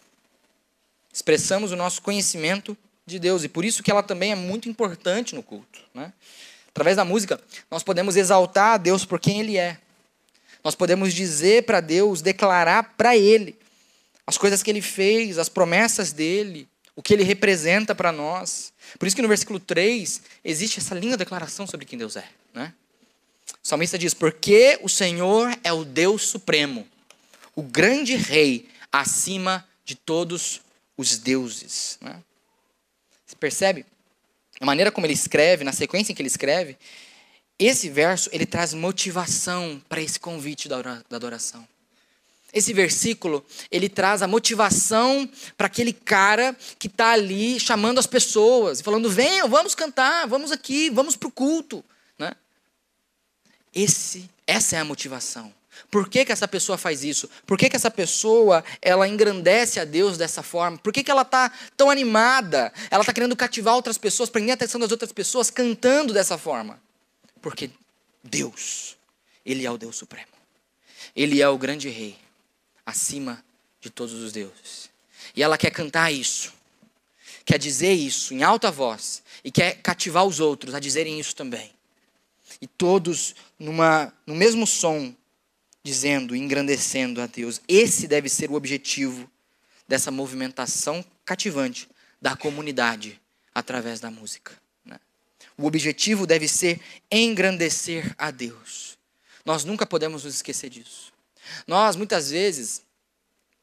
Expressamos 1.12 1.70
o 1.70 1.77
nosso 1.77 2.03
conhecimento 2.03 2.77
de 3.07 3.18
Deus. 3.18 3.44
E 3.44 3.48
por 3.48 3.64
isso 3.64 3.83
que 3.83 3.90
ela 3.90 4.03
também 4.03 4.33
é 4.33 4.35
muito 4.35 4.68
importante 4.68 5.35
no 5.35 5.42
culto. 5.42 5.81
Né? 5.94 6.12
Através 6.68 6.96
da 6.96 7.05
música, 7.05 7.40
nós 7.70 7.83
podemos 7.83 8.16
exaltar 8.16 8.75
a 8.75 8.77
Deus 8.79 9.05
por 9.05 9.20
quem 9.20 9.40
Ele 9.40 9.57
é. 9.57 9.79
Nós 10.62 10.75
podemos 10.75 11.12
dizer 11.12 11.64
para 11.64 11.81
Deus, 11.81 12.22
declarar 12.22 12.94
para 12.96 13.16
Ele 13.16 13.57
as 14.27 14.38
coisas 14.38 14.62
que 14.62 14.70
Ele 14.70 14.83
fez, 14.83 15.38
as 15.38 15.48
promessas 15.48 16.12
dele, 16.12 16.68
o 16.94 17.03
que 17.03 17.12
Ele 17.12 17.25
representa 17.25 17.94
para 17.94 18.12
nós. 18.12 18.72
Por 18.98 19.07
isso 19.07 19.16
que 19.16 19.22
no 19.22 19.29
versículo 19.29 19.59
3 19.59 20.22
existe 20.44 20.79
essa 20.79 20.94
linda 20.94 21.16
declaração 21.16 21.66
sobre 21.66 21.87
quem 21.87 21.98
Deus 21.98 22.16
é. 22.16 22.25
Né? 22.55 22.72
O 23.62 23.66
salmista 23.66 23.98
diz: 23.98 24.14
Porque 24.14 24.79
o 24.83 24.88
Senhor 24.88 25.57
é 25.64 25.72
o 25.72 25.85
Deus 25.85 26.22
supremo, 26.22 26.87
o 27.55 27.62
grande 27.62 28.14
rei 28.14 28.68
acima 28.90 29.66
de 29.85 29.94
todos 29.94 30.61
os 30.96 31.18
deuses. 31.18 31.98
Né? 32.01 32.20
Você 33.27 33.37
percebe? 33.37 33.87
A 34.61 34.66
maneira 34.66 34.92
como 34.92 35.07
ele 35.07 35.14
escreve, 35.14 35.64
na 35.64 35.72
sequência 35.72 36.12
em 36.12 36.14
que 36.14 36.22
ele 36.22 36.29
escreve, 36.29 36.77
esse 37.59 37.88
verso 37.88 38.29
ele 38.33 38.47
traz 38.47 38.75
motivação 38.75 39.81
para 39.88 40.01
esse 40.01 40.19
convite 40.19 40.69
da 40.69 41.03
adoração. 41.11 41.67
Esse 42.53 42.75
versículo 42.75 43.45
ele 43.71 43.88
traz 43.88 44.21
a 44.21 44.29
motivação 44.29 45.29
para 45.57 45.69
aquele 45.69 45.93
cara 45.93 46.55
que 46.79 46.87
está 46.87 47.12
ali 47.12 47.59
chamando 47.59 47.99
as 47.99 48.07
pessoas, 48.07 48.81
falando: 48.81 49.09
venham, 49.09 49.49
vamos 49.49 49.75
cantar, 49.75 50.27
vamos 50.27 50.53
aqui, 50.53 50.91
vamos 50.91 51.17
para 51.17 51.29
o 51.29 51.33
culto. 51.33 51.83
Né? 52.19 52.33
Esse, 53.75 54.29
essa 54.47 54.77
é 54.77 54.81
a 54.81 54.85
motivação. 54.85 55.53
Por 55.91 56.09
que, 56.09 56.25
que 56.25 56.33
essa 56.33 56.47
pessoa 56.47 56.77
faz 56.77 57.03
isso? 57.03 57.29
Por 57.47 57.57
que, 57.57 57.71
que 57.71 57.77
essa 57.77 57.91
pessoa 57.91 58.62
ela 58.81 59.09
engrandece 59.09 59.81
a 59.81 59.85
Deus 59.85 60.19
dessa 60.19 60.43
forma? 60.43 60.79
Por 60.79 60.93
que, 60.93 61.03
que 61.03 61.11
ela 61.11 61.23
está 61.23 61.51
tão 61.77 61.91
animada? 61.91 62.73
Ela 62.91 63.03
está 63.03 63.12
querendo 63.12 63.35
cativar 63.35 63.75
outras 63.75 63.97
pessoas, 63.97 64.29
prender 64.29 64.53
a 64.53 64.55
atenção 64.55 64.81
das 64.81 64.91
outras 64.91 65.12
pessoas 65.12 65.51
cantando 65.51 66.12
dessa 66.12 66.37
forma. 66.37 66.79
Porque 67.42 67.70
Deus, 68.24 68.96
Ele 69.44 69.66
é 69.66 69.70
o 69.70 69.76
Deus 69.76 69.96
Supremo. 69.96 70.33
Ele 71.14 71.42
é 71.42 71.48
o 71.48 71.59
grande 71.59 71.88
rei, 71.88 72.16
acima 72.87 73.44
de 73.81 73.90
todos 73.90 74.14
os 74.14 74.33
deuses. 74.33 74.88
E 75.37 75.42
ela 75.42 75.59
quer 75.59 75.70
cantar 75.70 76.11
isso, 76.11 76.55
quer 77.44 77.59
dizer 77.59 77.92
isso 77.92 78.33
em 78.33 78.42
alta 78.42 78.70
voz, 78.70 79.22
e 79.44 79.50
quer 79.50 79.83
cativar 79.83 80.24
os 80.24 80.40
outros 80.40 80.74
a 80.74 80.81
dizerem 80.81 81.18
isso 81.18 81.35
também. 81.35 81.72
E 82.61 82.66
todos 82.66 83.35
numa, 83.59 84.14
no 84.24 84.35
mesmo 84.35 84.66
som, 84.66 85.14
dizendo, 85.83 86.37
engrandecendo 86.37 87.20
a 87.20 87.26
Deus. 87.26 87.61
Esse 87.66 88.07
deve 88.07 88.28
ser 88.28 88.50
o 88.50 88.55
objetivo 88.55 89.28
dessa 89.88 90.11
movimentação 90.11 91.05
cativante 91.24 91.88
da 92.20 92.37
comunidade 92.37 93.20
através 93.52 93.98
da 93.98 94.11
música. 94.11 94.62
O 95.62 95.66
objetivo 95.66 96.27
deve 96.27 96.48
ser 96.48 96.81
engrandecer 97.09 98.12
a 98.18 98.33
Deus. 98.33 98.98
Nós 99.44 99.62
nunca 99.62 99.87
podemos 99.87 100.25
nos 100.25 100.35
esquecer 100.35 100.68
disso. 100.68 101.12
Nós, 101.68 101.94
muitas 101.94 102.31
vezes, 102.33 102.83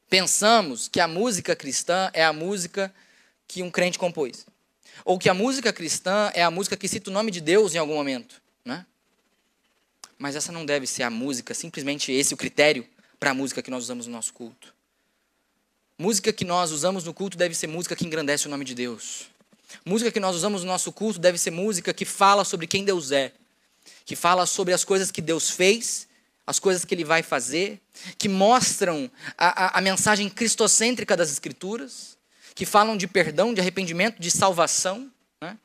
pensamos 0.10 0.88
que 0.88 1.02
a 1.02 1.10
música 1.10 1.58
cristã 1.58 2.10
é 2.14 2.24
a 2.24 2.32
música 2.32 2.94
que 3.46 3.62
um 3.62 3.70
crente 3.70 4.00
compôs. 4.00 4.46
Ou 5.04 5.20
que 5.20 5.28
a 5.28 5.34
música 5.34 5.74
cristã 5.74 6.32
é 6.34 6.42
a 6.42 6.50
música 6.50 6.78
que 6.78 6.88
cita 6.88 7.10
o 7.10 7.14
nome 7.14 7.32
de 7.32 7.42
Deus 7.42 7.76
em 7.76 7.80
algum 7.80 7.96
momento. 7.96 8.42
Né? 8.64 8.86
Mas 10.18 10.38
essa 10.38 10.54
não 10.54 10.66
deve 10.66 10.88
ser 10.88 11.04
a 11.04 11.10
música, 11.10 11.54
simplesmente 11.54 12.14
esse 12.14 12.34
o 12.34 12.38
critério 12.38 12.88
para 13.20 13.32
a 13.32 13.34
música 13.34 13.62
que 13.62 13.70
nós 13.70 13.84
usamos 13.84 14.08
no 14.08 14.14
nosso 14.14 14.34
culto. 14.34 14.74
Música 15.98 16.32
que 16.32 16.46
nós 16.46 16.72
usamos 16.72 17.04
no 17.04 17.14
culto 17.14 17.38
deve 17.38 17.54
ser 17.54 17.68
música 17.68 17.94
que 17.94 18.06
engrandece 18.06 18.48
o 18.48 18.50
nome 18.50 18.64
de 18.64 18.74
Deus. 18.74 19.30
Música 19.86 20.12
que 20.12 20.20
nós 20.20 20.36
usamos 20.36 20.64
no 20.64 20.68
nosso 20.68 20.92
culto 20.92 21.20
deve 21.20 21.38
ser 21.38 21.52
música 21.52 21.94
que 21.94 22.06
fala 22.06 22.44
sobre 22.44 22.68
quem 22.68 22.84
Deus 22.84 23.12
é, 23.12 23.34
que 24.06 24.16
fala 24.16 24.46
sobre 24.46 24.74
as 24.74 24.84
coisas 24.84 25.12
que 25.12 25.22
Deus 25.22 25.50
fez, 25.50 26.08
as 26.46 26.60
coisas 26.60 26.84
que 26.84 26.94
Ele 26.96 27.04
vai 27.04 27.22
fazer, 27.22 27.80
que 28.18 28.28
mostram 28.28 29.10
a, 29.38 29.66
a, 29.66 29.78
a 29.78 29.82
mensagem 29.82 30.30
cristocêntrica 30.30 31.16
das 31.16 31.32
Escrituras, 31.32 32.18
que 32.56 32.66
falam 32.66 32.98
de 32.98 33.08
perdão, 33.08 33.54
de 33.54 33.62
arrependimento, 33.62 34.20
de 34.20 34.32
salvação, 34.32 35.12
né? 35.40 35.58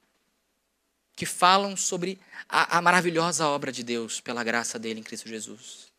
que 1.17 1.27
falam 1.27 1.77
sobre 1.77 2.21
a, 2.49 2.79
a 2.79 2.83
maravilhosa 2.83 3.47
obra 3.49 3.73
de 3.73 3.83
Deus 3.83 4.21
pela 4.21 4.45
graça 4.45 4.79
dele 4.79 5.01
em 5.01 5.03
Cristo 5.03 5.29
Jesus. 5.29 5.93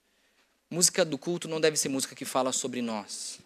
Música 0.69 1.03
do 1.03 1.17
culto 1.17 1.47
não 1.47 1.59
deve 1.59 1.77
ser 1.77 1.89
música 1.89 2.15
que 2.15 2.25
fala 2.25 2.51
sobre 2.51 2.81
nós 2.81 3.39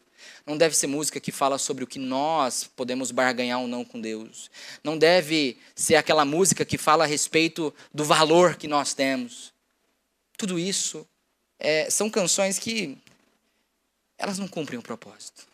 não 0.45 0.57
deve 0.57 0.75
ser 0.75 0.87
música 0.87 1.19
que 1.19 1.31
fala 1.31 1.57
sobre 1.57 1.83
o 1.83 1.87
que 1.87 1.99
nós 1.99 2.69
podemos 2.75 3.11
barganhar 3.11 3.59
ou 3.59 3.67
não 3.67 3.85
com 3.85 3.99
Deus. 3.99 4.49
Não 4.83 4.97
deve 4.97 5.57
ser 5.75 5.95
aquela 5.95 6.25
música 6.25 6.65
que 6.65 6.77
fala 6.77 7.03
a 7.03 7.07
respeito 7.07 7.73
do 7.93 8.03
valor 8.03 8.55
que 8.55 8.67
nós 8.67 8.93
temos. 8.93 9.53
Tudo 10.37 10.57
isso 10.57 11.07
é, 11.59 11.89
são 11.89 12.09
canções 12.09 12.57
que 12.57 12.97
elas 14.17 14.37
não 14.37 14.47
cumprem 14.47 14.79
o 14.79 14.81
propósito. 14.81 15.47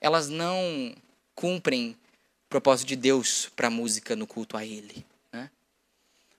Elas 0.00 0.28
não 0.28 0.94
cumprem 1.34 1.90
o 1.90 2.48
propósito 2.48 2.88
de 2.88 2.96
Deus 2.96 3.50
para 3.54 3.68
a 3.68 3.70
música 3.70 4.16
no 4.16 4.26
culto 4.26 4.56
a 4.56 4.64
Ele. 4.64 5.04
Né? 5.32 5.50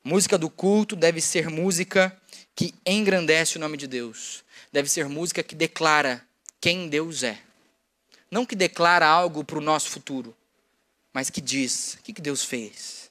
Música 0.03 0.37
do 0.37 0.49
culto 0.49 0.95
deve 0.95 1.21
ser 1.21 1.49
música 1.49 2.15
que 2.55 2.73
engrandece 2.85 3.57
o 3.57 3.59
nome 3.59 3.77
de 3.77 3.87
Deus. 3.87 4.43
Deve 4.71 4.89
ser 4.89 5.07
música 5.07 5.41
que 5.41 5.55
declara 5.55 6.25
quem 6.59 6.89
Deus 6.89 7.23
é. 7.23 7.41
Não 8.29 8.45
que 8.45 8.55
declara 8.55 9.07
algo 9.07 9.43
para 9.43 9.57
o 9.57 9.61
nosso 9.61 9.89
futuro, 9.89 10.35
mas 11.13 11.29
que 11.29 11.41
diz 11.41 11.95
o 11.95 12.03
que, 12.03 12.13
que 12.13 12.21
Deus 12.21 12.43
fez, 12.43 13.09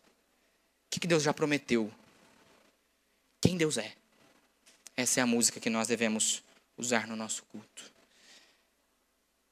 o 0.86 0.90
que, 0.90 1.00
que 1.00 1.06
Deus 1.06 1.22
já 1.22 1.34
prometeu, 1.34 1.92
quem 3.40 3.56
Deus 3.56 3.78
é. 3.78 3.92
Essa 4.96 5.20
é 5.20 5.22
a 5.22 5.26
música 5.26 5.60
que 5.60 5.70
nós 5.70 5.88
devemos 5.88 6.42
usar 6.76 7.06
no 7.06 7.16
nosso 7.16 7.42
culto. 7.44 7.84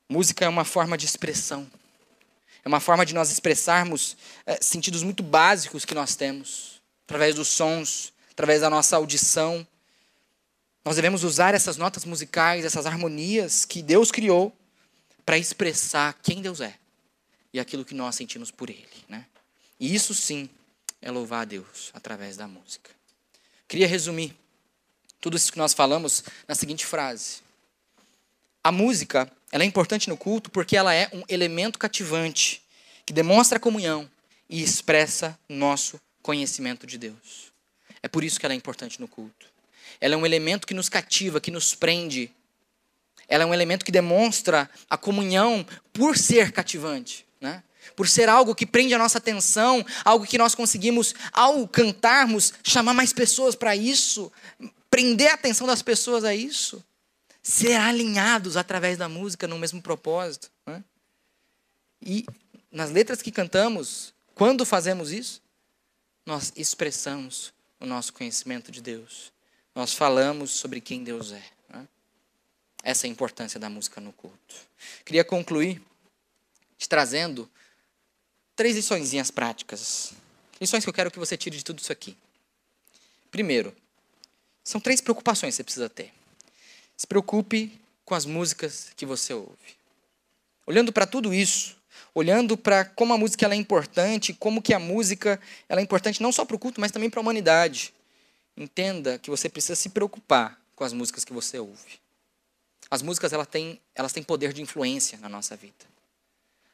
Música 0.09 0.45
é 0.45 0.49
uma 0.49 0.65
forma 0.65 0.97
de 0.97 1.05
expressão, 1.05 1.71
é 2.65 2.69
uma 2.69 2.81
forma 2.81 3.05
de 3.05 3.15
nós 3.15 3.31
expressarmos 3.31 4.17
é, 4.45 4.59
sentidos 4.61 5.03
muito 5.03 5.23
básicos 5.23 5.85
que 5.85 5.95
nós 5.95 6.15
temos, 6.15 6.81
através 7.05 7.35
dos 7.35 7.49
sons, 7.49 8.13
através 8.31 8.61
da 8.61 8.71
nossa 8.71 8.97
audição. 8.97 9.67
Nós 10.87 10.95
devemos 10.95 11.25
usar 11.25 11.53
essas 11.53 11.77
notas 11.77 12.05
musicais, 12.05 12.65
essas 12.65 12.87
harmonias 12.87 13.65
que 13.65 13.83
Deus 13.83 14.13
criou 14.13 14.57
para 15.25 15.37
expressar 15.37 16.17
quem 16.23 16.41
Deus 16.41 16.61
é 16.61 16.77
e 17.53 17.59
aquilo 17.59 17.85
que 17.85 17.93
nós 17.93 18.15
sentimos 18.15 18.53
por 18.53 18.71
Ele. 18.71 18.87
Né? 19.09 19.27
E 19.81 19.93
isso 19.93 20.15
sim 20.15 20.49
é 21.03 21.11
louvar 21.11 21.43
a 21.43 21.45
Deus 21.45 21.91
através 21.93 22.37
da 22.37 22.47
música. 22.47 22.89
Queria 23.67 23.89
resumir 23.89 24.37
tudo 25.21 25.37
isso 25.37 25.51
que 25.51 25.59
nós 25.59 25.75
falamos 25.75 26.23
na 26.47 26.55
seguinte 26.55 26.87
frase: 26.87 27.39
A 28.63 28.71
música 28.71 29.29
ela 29.51 29.65
é 29.65 29.67
importante 29.67 30.09
no 30.09 30.17
culto 30.17 30.53
porque 30.53 30.77
ela 30.77 30.95
é 30.95 31.11
um 31.13 31.25
elemento 31.29 31.81
cativante 31.81 32.63
que 33.05 33.13
demonstra 33.13 33.57
a 33.57 33.61
comunhão 33.61 34.09
e 34.49 34.63
expressa 34.63 35.37
nosso 35.49 36.01
conhecimento 36.23 36.87
de 36.87 36.97
Deus. 36.97 37.53
É 38.01 38.07
por 38.07 38.23
isso 38.23 38.39
que 38.39 38.47
ela 38.47 38.55
é 38.55 38.57
importante 38.57 39.01
no 39.01 39.09
culto. 39.09 39.56
Ela 40.01 40.15
é 40.15 40.17
um 40.17 40.27
elemento 40.27 40.67
que 40.67 40.75
nos 40.75 40.89
cativa, 40.89 41.41
que 41.41 41.51
nos 41.51 41.75
prende, 41.75 42.31
ela 43.29 43.45
é 43.45 43.47
um 43.47 43.55
elemento 43.55 43.85
que 43.85 43.93
demonstra 43.93 44.71
a 44.89 44.97
comunhão 44.97 45.67
por 45.93 46.17
ser 46.17 46.53
cativante, 46.53 47.27
né? 47.41 47.63
por 47.95 48.09
ser 48.09 48.29
algo 48.29 48.55
que 48.55 48.67
prende 48.67 48.95
a 48.95 48.99
nossa 48.99 49.19
atenção, 49.19 49.85
algo 50.05 50.27
que 50.27 50.39
nós 50.39 50.55
conseguimos, 50.55 51.15
ao 51.33 51.67
cantarmos, 51.67 52.53
chamar 52.63 52.95
mais 52.95 53.13
pessoas 53.13 53.55
para 53.55 53.75
isso, 53.75 54.33
prender 54.91 55.31
a 55.31 55.35
atenção 55.35 55.67
das 55.67 55.83
pessoas 55.83 56.25
a 56.25 56.35
isso, 56.35 56.85
ser 57.43 57.75
alinhados 57.75 58.57
através 58.57 58.99
da 58.99 59.09
música 59.09 59.47
no 59.47 59.59
mesmo 59.59 59.81
propósito. 59.81 60.51
Né? 60.67 60.83
E 62.03 62.27
nas 62.71 62.91
letras 62.91 63.23
que 63.23 63.33
cantamos, 63.33 64.15
quando 64.35 64.65
fazemos 64.65 65.11
isso, 65.11 65.43
nós 66.25 66.53
expressamos 66.57 67.53
o 67.81 67.87
nosso 67.87 68.13
conhecimento 68.13 68.71
de 68.71 68.81
Deus, 68.81 69.33
nós 69.77 69.93
falamos 69.93 70.53
sobre 70.53 70.81
quem 70.81 71.05
Deus 71.05 71.33
é. 71.33 71.43
Essa 72.83 73.07
é 73.07 73.09
a 73.09 73.11
importância 73.11 73.61
da 73.61 73.69
música 73.69 74.01
no 74.01 74.13
culto. 74.13 74.55
Queria 75.05 75.23
concluir 75.23 75.83
te 76.79 76.89
trazendo 76.89 77.51
três 78.55 78.77
lições 78.77 79.31
práticas. 79.31 80.15
Lições 80.59 80.83
que 80.83 80.89
eu 80.89 80.95
quero 80.95 81.11
que 81.11 81.19
você 81.19 81.37
tire 81.37 81.59
de 81.59 81.65
tudo 81.65 81.81
isso 81.81 81.93
aqui. 81.93 82.17
Primeiro, 83.31 83.77
são 84.65 84.81
três 84.81 85.01
preocupações 85.01 85.53
que 85.53 85.57
você 85.57 85.65
precisa 85.65 85.91
ter. 85.91 86.11
Se 86.97 87.07
preocupe 87.07 87.79
com 88.05 88.15
as 88.15 88.25
músicas 88.25 88.91
que 88.97 89.05
você 89.05 89.35
ouve. 89.35 89.77
Olhando 90.65 90.91
para 90.93 91.07
tudo 91.07 91.35
isso, 91.35 91.77
olhando 92.15 92.57
para 92.57 92.85
como 92.85 93.13
a 93.13 93.19
música 93.19 93.47
é 93.47 93.55
importante, 93.57 94.33
como 94.33 94.63
que 94.63 94.73
a 94.73 94.79
música 94.79 95.39
ela 95.69 95.81
é 95.81 95.85
importante 95.85 96.23
não 96.23 96.33
só 96.33 96.47
para 96.47 96.57
o 96.57 96.59
culto, 96.59 96.81
mas 96.81 96.93
também 96.93 97.11
para 97.11 97.21
a 97.21 97.23
humanidade. 97.23 97.93
Entenda 98.57 99.19
que 99.19 99.31
você 99.31 99.49
precisa 99.49 99.77
se 99.77 99.91
preocupar 99.91 100.61
com 100.75 100.85
as 100.85 100.93
músicas 100.93 101.25
que 101.25 101.33
você 101.33 101.59
ouve. 101.59 102.01
As 102.91 103.03
músicas 103.03 103.33
elas 103.33 103.47
têm, 103.47 103.81
elas 103.95 104.13
têm 104.13 104.23
poder 104.23 104.53
de 104.53 104.63
influência 104.63 105.19
na 105.19 105.29
nossa 105.29 105.57
vida. 105.57 105.85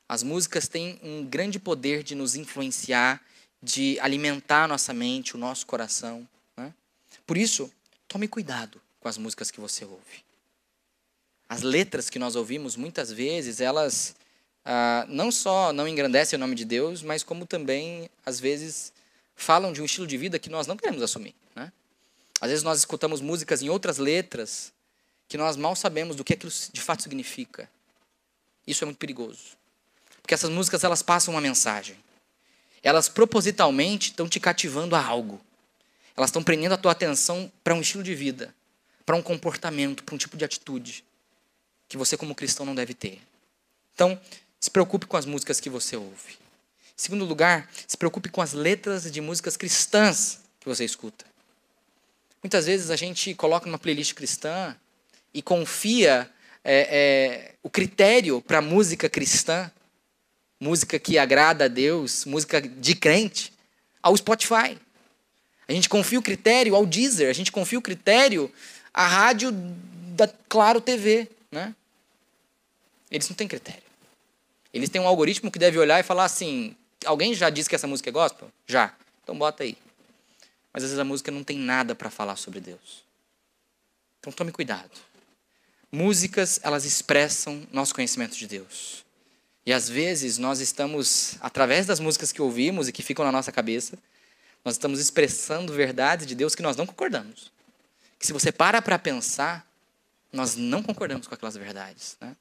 As 0.09 0.23
músicas 0.23 0.69
têm 0.69 1.01
um 1.03 1.25
grande 1.25 1.59
poder 1.59 2.03
de 2.03 2.15
nos 2.15 2.37
influenciar, 2.37 3.21
de 3.63 3.99
alimentar 4.01 4.65
a 4.65 4.69
nossa 4.69 4.93
mente, 4.93 5.35
o 5.35 5.39
nosso 5.39 5.67
coração. 5.67 6.29
Né? 6.57 6.73
Por 7.27 7.39
isso, 7.39 7.73
tome 8.07 8.29
cuidado 8.29 8.81
com 9.01 9.09
as 9.09 9.17
músicas 9.17 9.51
que 9.51 9.61
você 9.61 9.85
ouve. 9.85 10.25
As 11.49 11.63
letras 11.63 12.11
que 12.11 12.19
nós 12.19 12.37
ouvimos, 12.37 12.77
muitas 12.77 13.11
vezes, 13.11 13.61
elas 13.61 14.15
ah, 14.65 15.05
não 15.09 15.33
só 15.33 15.73
não 15.73 15.89
engrandecem 15.89 16.37
o 16.37 16.41
nome 16.41 16.55
de 16.55 16.65
Deus, 16.65 17.03
mas 17.03 17.23
como 17.23 17.47
também, 17.47 18.09
às 18.25 18.39
vezes, 18.39 18.93
falam 19.35 19.73
de 19.73 19.83
um 19.83 19.85
estilo 19.85 20.07
de 20.07 20.17
vida 20.17 20.39
que 20.39 20.51
nós 20.51 20.67
não 20.67 20.77
queremos 20.77 21.03
assumir. 21.03 21.35
Às 22.43 22.51
vezes 22.51 22.65
nós 22.65 22.81
escutamos 22.81 23.21
músicas 23.21 23.63
em 23.63 23.69
outras 23.69 23.99
letras 23.99 24.73
que 25.29 25.39
nós 25.39 25.57
mal 25.57 25.77
sabemos 25.77 26.17
do 26.17 26.25
que 26.25 26.33
aquilo 26.33 26.53
de 26.73 26.81
fato 26.81 27.01
significa. 27.01 27.71
Isso 28.67 28.83
é 28.83 28.87
muito 28.87 28.99
perigoso. 28.99 29.57
Porque 30.21 30.35
essas 30.35 30.51
músicas 30.51 30.83
elas 30.83 31.03
passam 31.03 31.35
uma 31.35 31.41
mensagem. 31.41 31.97
Elas 32.83 33.09
propositalmente 33.09 34.11
estão 34.11 34.29
te 34.29 34.41
cativando 34.41 34.97
a 34.97 35.07
algo. 35.07 35.41
Elas 36.17 36.31
estão 36.31 36.43
prendendo 36.43 36.75
a 36.75 36.77
tua 36.77 36.91
atenção 36.91 37.51
para 37.63 37.75
um 37.75 37.81
estilo 37.81 38.03
de 38.03 38.13
vida, 38.13 38.53
para 39.07 39.15
um 39.15 39.23
comportamento, 39.23 40.03
para 40.03 40.17
um 40.17 40.19
tipo 40.19 40.37
de 40.37 40.45
atitude 40.45 41.05
que 41.89 41.97
você 41.97 42.17
como 42.17 42.35
cristão 42.35 42.67
não 42.67 42.75
deve 42.75 42.93
ter. 42.93 43.23
Então, 43.95 44.21
se 44.59 44.69
preocupe 44.69 45.07
com 45.07 45.17
as 45.17 45.27
músicas 45.27 45.61
que 45.61 45.71
você 45.71 45.95
ouve. 45.95 46.33
Em 46.33 46.97
segundo 46.97 47.25
lugar, 47.25 47.71
se 47.87 47.97
preocupe 47.97 48.29
com 48.29 48.43
as 48.43 48.53
letras 48.53 49.09
de 49.13 49.21
músicas 49.21 49.57
cristãs 49.57 50.41
que 50.59 50.69
você 50.69 50.85
escuta. 50.85 51.32
Muitas 52.43 52.67
vezes 52.67 52.91
a 52.91 52.97
gente 52.97 53.35
coloca 53.35 53.67
numa 53.67 53.79
playlist 53.79 54.15
cristã 54.15 54.77
e 55.33 55.41
confia 55.41 56.29
é, 56.65 57.53
é, 57.53 57.55
o 57.63 57.71
critério 57.71 58.41
para 58.41 58.61
música 58.61 59.09
cristã, 59.09 59.71
música 60.59 60.99
que 60.99 61.19
agrada 61.19 61.67
a 61.67 61.69
Deus, 61.69 62.25
música 62.25 62.61
de 62.61 62.95
crente, 62.95 63.53
ao 64.03 64.17
Spotify. 64.17 64.77
A 65.69 65.73
gente 65.73 65.89
confia 65.89 66.19
o 66.19 66.23
critério 66.23 66.75
ao 66.75 66.85
Deezer, 66.85 67.31
a 67.31 67.33
gente 67.33 67.53
confia 67.53 67.79
o 67.79 67.83
critério 67.83 68.53
à 68.93 69.07
rádio 69.07 69.53
da 69.53 70.29
Claro 70.49 70.81
TV, 70.81 71.29
né? 71.51 71.75
Eles 73.11 73.29
não 73.29 73.37
têm 73.37 73.47
critério. 73.47 73.83
Eles 74.73 74.89
têm 74.89 75.01
um 75.01 75.07
algoritmo 75.07 75.51
que 75.51 75.59
deve 75.59 75.79
olhar 75.79 76.01
e 76.01 76.03
falar 76.03 76.25
assim: 76.25 76.75
alguém 77.05 77.35
já 77.35 77.51
disse 77.51 77.69
que 77.69 77.75
essa 77.75 77.87
música 77.87 78.11
é 78.11 78.13
gospel? 78.13 78.51
Já. 78.67 78.93
Então 79.23 79.37
bota 79.37 79.63
aí. 79.63 79.77
Mas 80.73 80.83
às 80.85 80.91
vezes 80.91 80.99
a 80.99 81.05
música 81.05 81.31
não 81.31 81.45
tem 81.45 81.59
nada 81.59 81.95
para 81.95 82.11
falar 82.11 82.37
sobre 82.37 82.61
Deus. 82.61 83.05
Então 84.21 84.33
tome 84.33 84.53
cuidado. 84.53 84.91
Músicas, 85.91 86.59
elas 86.63 86.85
expressam 86.85 87.67
nosso 87.71 87.95
conhecimento 87.95 88.37
de 88.37 88.47
Deus. 88.47 89.05
E 89.67 89.73
às 89.73 89.89
vezes 89.89 90.39
nós 90.39 90.61
estamos, 90.61 91.37
através 91.41 91.87
das 91.87 92.01
músicas 92.01 92.33
que 92.33 92.41
ouvimos 92.41 92.89
e 92.89 92.93
que 92.93 93.03
ficam 93.03 93.25
na 93.25 93.31
nossa 93.31 93.53
cabeça, 93.53 93.99
nós 94.65 94.75
estamos 94.75 94.99
expressando 94.99 95.73
verdades 95.73 96.27
de 96.27 96.35
Deus 96.35 96.55
que 96.55 96.63
nós 96.63 96.77
não 96.77 96.87
concordamos. 96.87 97.53
Que 98.19 98.27
se 98.27 98.33
você 98.33 98.51
para 98.51 98.81
para 98.81 98.99
pensar, 98.99 99.67
nós 100.33 100.57
não 100.57 100.83
concordamos 100.83 101.27
com 101.27 101.35
aquelas 101.35 101.57
verdades. 101.57 102.17
Né? 102.21 102.35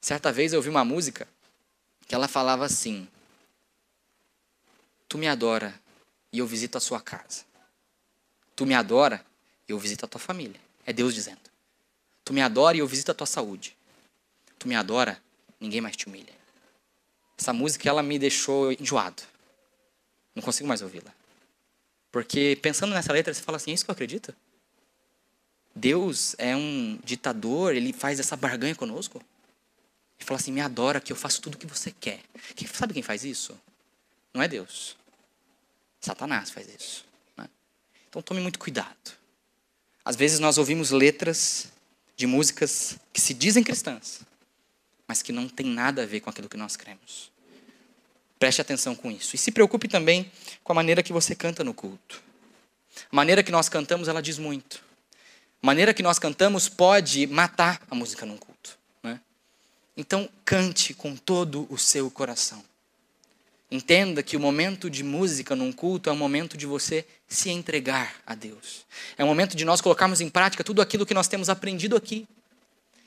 Certa 0.00 0.32
vez 0.32 0.52
eu 0.52 0.58
ouvi 0.58 0.68
uma 0.68 0.84
música 0.84 1.28
que 2.06 2.14
ela 2.14 2.26
falava 2.26 2.64
assim: 2.64 3.06
Tu 5.08 5.16
me 5.16 5.28
adora 5.28 5.74
e 6.32 6.38
eu 6.38 6.46
visito 6.46 6.78
a 6.78 6.80
sua 6.80 7.00
casa. 7.00 7.44
Tu 8.56 8.64
me 8.64 8.74
adora 8.74 9.24
eu 9.72 9.78
visito 9.78 10.04
a 10.04 10.08
tua 10.08 10.20
família. 10.20 10.60
É 10.84 10.92
Deus 10.92 11.14
dizendo. 11.14 11.40
Tu 12.24 12.32
me 12.32 12.40
adora 12.40 12.76
e 12.76 12.80
eu 12.80 12.86
visito 12.86 13.10
a 13.10 13.14
tua 13.14 13.26
saúde. 13.26 13.76
Tu 14.58 14.68
me 14.68 14.74
adora, 14.74 15.20
ninguém 15.60 15.80
mais 15.80 15.96
te 15.96 16.06
humilha. 16.06 16.32
Essa 17.38 17.52
música 17.52 17.88
ela 17.88 18.02
me 18.02 18.18
deixou 18.18 18.72
enjoado. 18.72 19.22
Não 20.34 20.42
consigo 20.42 20.68
mais 20.68 20.82
ouvi-la. 20.82 21.12
Porque 22.10 22.58
pensando 22.62 22.92
nessa 22.92 23.12
letra, 23.12 23.32
você 23.32 23.42
fala 23.42 23.56
assim: 23.56 23.70
é 23.70 23.74
isso 23.74 23.84
que 23.84 23.90
eu 23.90 23.94
acredito? 23.94 24.34
Deus 25.74 26.36
é 26.38 26.54
um 26.54 26.98
ditador, 27.02 27.74
ele 27.74 27.92
faz 27.92 28.20
essa 28.20 28.36
barganha 28.36 28.74
conosco? 28.74 29.18
Ele 29.18 30.26
fala 30.26 30.38
assim: 30.38 30.52
me 30.52 30.60
adora 30.60 31.00
que 31.00 31.12
eu 31.12 31.16
faço 31.16 31.40
tudo 31.40 31.54
o 31.54 31.58
que 31.58 31.66
você 31.66 31.90
quer. 31.90 32.20
sabe 32.72 32.94
quem 32.94 33.02
faz 33.02 33.24
isso? 33.24 33.58
Não 34.32 34.42
é 34.42 34.48
Deus. 34.48 34.96
Satanás 36.02 36.50
faz 36.50 36.68
isso. 36.68 37.06
Né? 37.36 37.48
Então 38.08 38.20
tome 38.20 38.40
muito 38.40 38.58
cuidado. 38.58 39.12
Às 40.04 40.16
vezes 40.16 40.40
nós 40.40 40.58
ouvimos 40.58 40.90
letras 40.90 41.68
de 42.16 42.26
músicas 42.26 42.98
que 43.12 43.20
se 43.20 43.32
dizem 43.32 43.62
cristãs, 43.62 44.20
mas 45.06 45.22
que 45.22 45.32
não 45.32 45.48
tem 45.48 45.64
nada 45.64 46.02
a 46.02 46.06
ver 46.06 46.20
com 46.20 46.28
aquilo 46.28 46.48
que 46.48 46.56
nós 46.56 46.76
cremos. 46.76 47.30
Preste 48.38 48.60
atenção 48.60 48.96
com 48.96 49.10
isso. 49.10 49.36
E 49.36 49.38
se 49.38 49.52
preocupe 49.52 49.86
também 49.86 50.30
com 50.64 50.72
a 50.72 50.74
maneira 50.74 51.02
que 51.02 51.12
você 51.12 51.34
canta 51.34 51.62
no 51.62 51.72
culto. 51.72 52.20
A 53.10 53.14
maneira 53.14 53.42
que 53.42 53.52
nós 53.52 53.68
cantamos, 53.68 54.08
ela 54.08 54.20
diz 54.20 54.36
muito. 54.36 54.82
A 55.62 55.66
maneira 55.66 55.94
que 55.94 56.02
nós 56.02 56.18
cantamos 56.18 56.68
pode 56.68 57.28
matar 57.28 57.80
a 57.88 57.94
música 57.94 58.26
num 58.26 58.36
culto. 58.36 58.76
Né? 59.00 59.20
Então, 59.96 60.28
cante 60.44 60.92
com 60.92 61.14
todo 61.14 61.68
o 61.70 61.78
seu 61.78 62.10
coração. 62.10 62.64
Entenda 63.72 64.22
que 64.22 64.36
o 64.36 64.40
momento 64.40 64.90
de 64.90 65.02
música 65.02 65.56
num 65.56 65.72
culto 65.72 66.10
é 66.10 66.12
um 66.12 66.16
momento 66.16 66.58
de 66.58 66.66
você 66.66 67.06
se 67.26 67.48
entregar 67.48 68.16
a 68.26 68.34
Deus. 68.34 68.84
É 69.16 69.24
um 69.24 69.26
momento 69.26 69.56
de 69.56 69.64
nós 69.64 69.80
colocarmos 69.80 70.20
em 70.20 70.28
prática 70.28 70.62
tudo 70.62 70.82
aquilo 70.82 71.06
que 71.06 71.14
nós 71.14 71.26
temos 71.26 71.48
aprendido 71.48 71.96
aqui. 71.96 72.28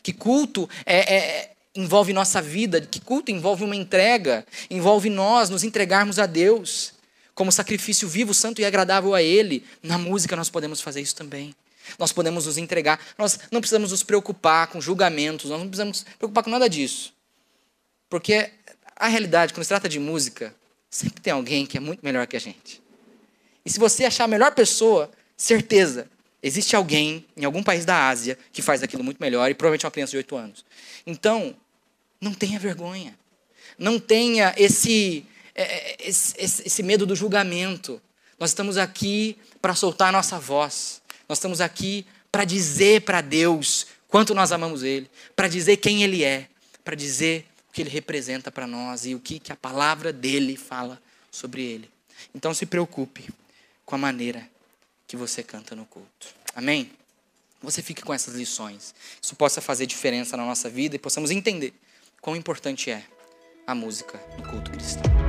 Que 0.01 0.11
culto 0.11 0.67
é, 0.83 1.17
é, 1.17 1.51
envolve 1.75 2.13
nossa 2.13 2.41
vida, 2.41 2.81
que 2.81 2.99
culto 2.99 3.29
envolve 3.29 3.63
uma 3.63 3.75
entrega, 3.75 4.43
envolve 4.67 5.07
nós 5.07 5.51
nos 5.51 5.63
entregarmos 5.63 6.17
a 6.17 6.25
Deus 6.25 6.95
como 7.35 7.51
sacrifício 7.51 8.09
vivo, 8.09 8.33
santo 8.33 8.59
e 8.59 8.65
agradável 8.65 9.13
a 9.13 9.21
Ele. 9.21 9.63
Na 9.83 9.99
música 9.99 10.35
nós 10.35 10.49
podemos 10.49 10.81
fazer 10.81 10.99
isso 10.99 11.15
também. 11.15 11.53
Nós 11.99 12.11
podemos 12.11 12.47
nos 12.47 12.57
entregar. 12.57 12.99
Nós 13.19 13.39
não 13.51 13.61
precisamos 13.61 13.91
nos 13.91 14.01
preocupar 14.01 14.65
com 14.65 14.81
julgamentos, 14.81 15.51
nós 15.51 15.59
não 15.59 15.67
precisamos 15.67 16.01
nos 16.01 16.15
preocupar 16.17 16.43
com 16.43 16.49
nada 16.49 16.67
disso. 16.67 17.13
Porque 18.09 18.49
a 18.95 19.07
realidade, 19.07 19.53
quando 19.53 19.63
se 19.63 19.69
trata 19.69 19.89
de 19.89 19.99
música, 19.99 20.55
sempre 20.89 21.21
tem 21.21 21.33
alguém 21.33 21.65
que 21.65 21.77
é 21.77 21.79
muito 21.79 21.99
melhor 22.03 22.25
que 22.27 22.35
a 22.35 22.39
gente. 22.39 22.81
E 23.65 23.69
se 23.69 23.79
você 23.79 24.05
achar 24.05 24.23
a 24.23 24.27
melhor 24.27 24.53
pessoa, 24.53 25.11
certeza, 25.35 26.07
existe 26.41 26.75
alguém 26.75 27.25
em 27.35 27.43
algum 27.43 27.63
país 27.63 27.83
da 27.83 28.07
Ásia 28.07 28.37
que 28.53 28.61
faz 28.61 28.83
aquilo 28.83 29.03
muito 29.03 29.17
melhor 29.19 29.49
e 29.49 29.53
provavelmente 29.53 29.85
uma 29.85 29.91
criança 29.91 30.11
de 30.11 30.17
8 30.17 30.35
anos. 30.35 30.65
Então, 31.05 31.55
não 32.21 32.33
tenha 32.33 32.59
vergonha. 32.59 33.17
Não 33.77 33.99
tenha 33.99 34.53
esse, 34.57 35.25
é, 35.53 35.63
é, 35.63 35.97
esse, 35.99 36.33
esse 36.39 36.83
medo 36.83 37.05
do 37.05 37.15
julgamento. 37.15 38.01
Nós 38.39 38.51
estamos 38.51 38.77
aqui 38.77 39.37
para 39.61 39.75
soltar 39.75 40.09
a 40.09 40.11
nossa 40.11 40.39
voz. 40.39 41.01
Nós 41.27 41.39
estamos 41.39 41.59
aqui 41.59 42.05
para 42.31 42.45
dizer 42.45 43.01
para 43.01 43.21
Deus 43.21 43.87
quanto 44.07 44.33
nós 44.33 44.51
amamos 44.51 44.83
Ele, 44.83 45.09
para 45.35 45.47
dizer 45.47 45.77
quem 45.77 46.03
Ele 46.03 46.23
é, 46.23 46.47
para 46.83 46.95
dizer 46.95 47.45
que 47.75 47.81
ele 47.81 47.89
representa 47.89 48.49
para 48.49 48.65
nós 48.65 49.05
e 49.05 49.13
o 49.13 49.19
que, 49.19 49.37
que 49.37 49.51
a 49.51 49.55
palavra 49.55 50.13
dele 50.13 50.55
fala 50.55 50.97
sobre 51.29 51.61
ele. 51.61 51.89
Então 52.33 52.53
se 52.53 52.65
preocupe 52.65 53.27
com 53.85 53.95
a 53.95 53.97
maneira 53.97 54.49
que 55.05 55.17
você 55.17 55.43
canta 55.43 55.75
no 55.75 55.85
culto. 55.85 56.33
Amém? 56.55 56.89
Você 57.61 57.81
fique 57.81 58.01
com 58.01 58.13
essas 58.13 58.33
lições. 58.33 58.95
Isso 59.21 59.35
possa 59.35 59.59
fazer 59.59 59.87
diferença 59.87 60.37
na 60.37 60.45
nossa 60.45 60.69
vida 60.69 60.95
e 60.95 60.99
possamos 60.99 61.31
entender 61.31 61.73
quão 62.21 62.37
importante 62.37 62.89
é 62.89 63.05
a 63.67 63.75
música 63.75 64.17
no 64.37 64.49
culto 64.49 64.71
cristão. 64.71 65.24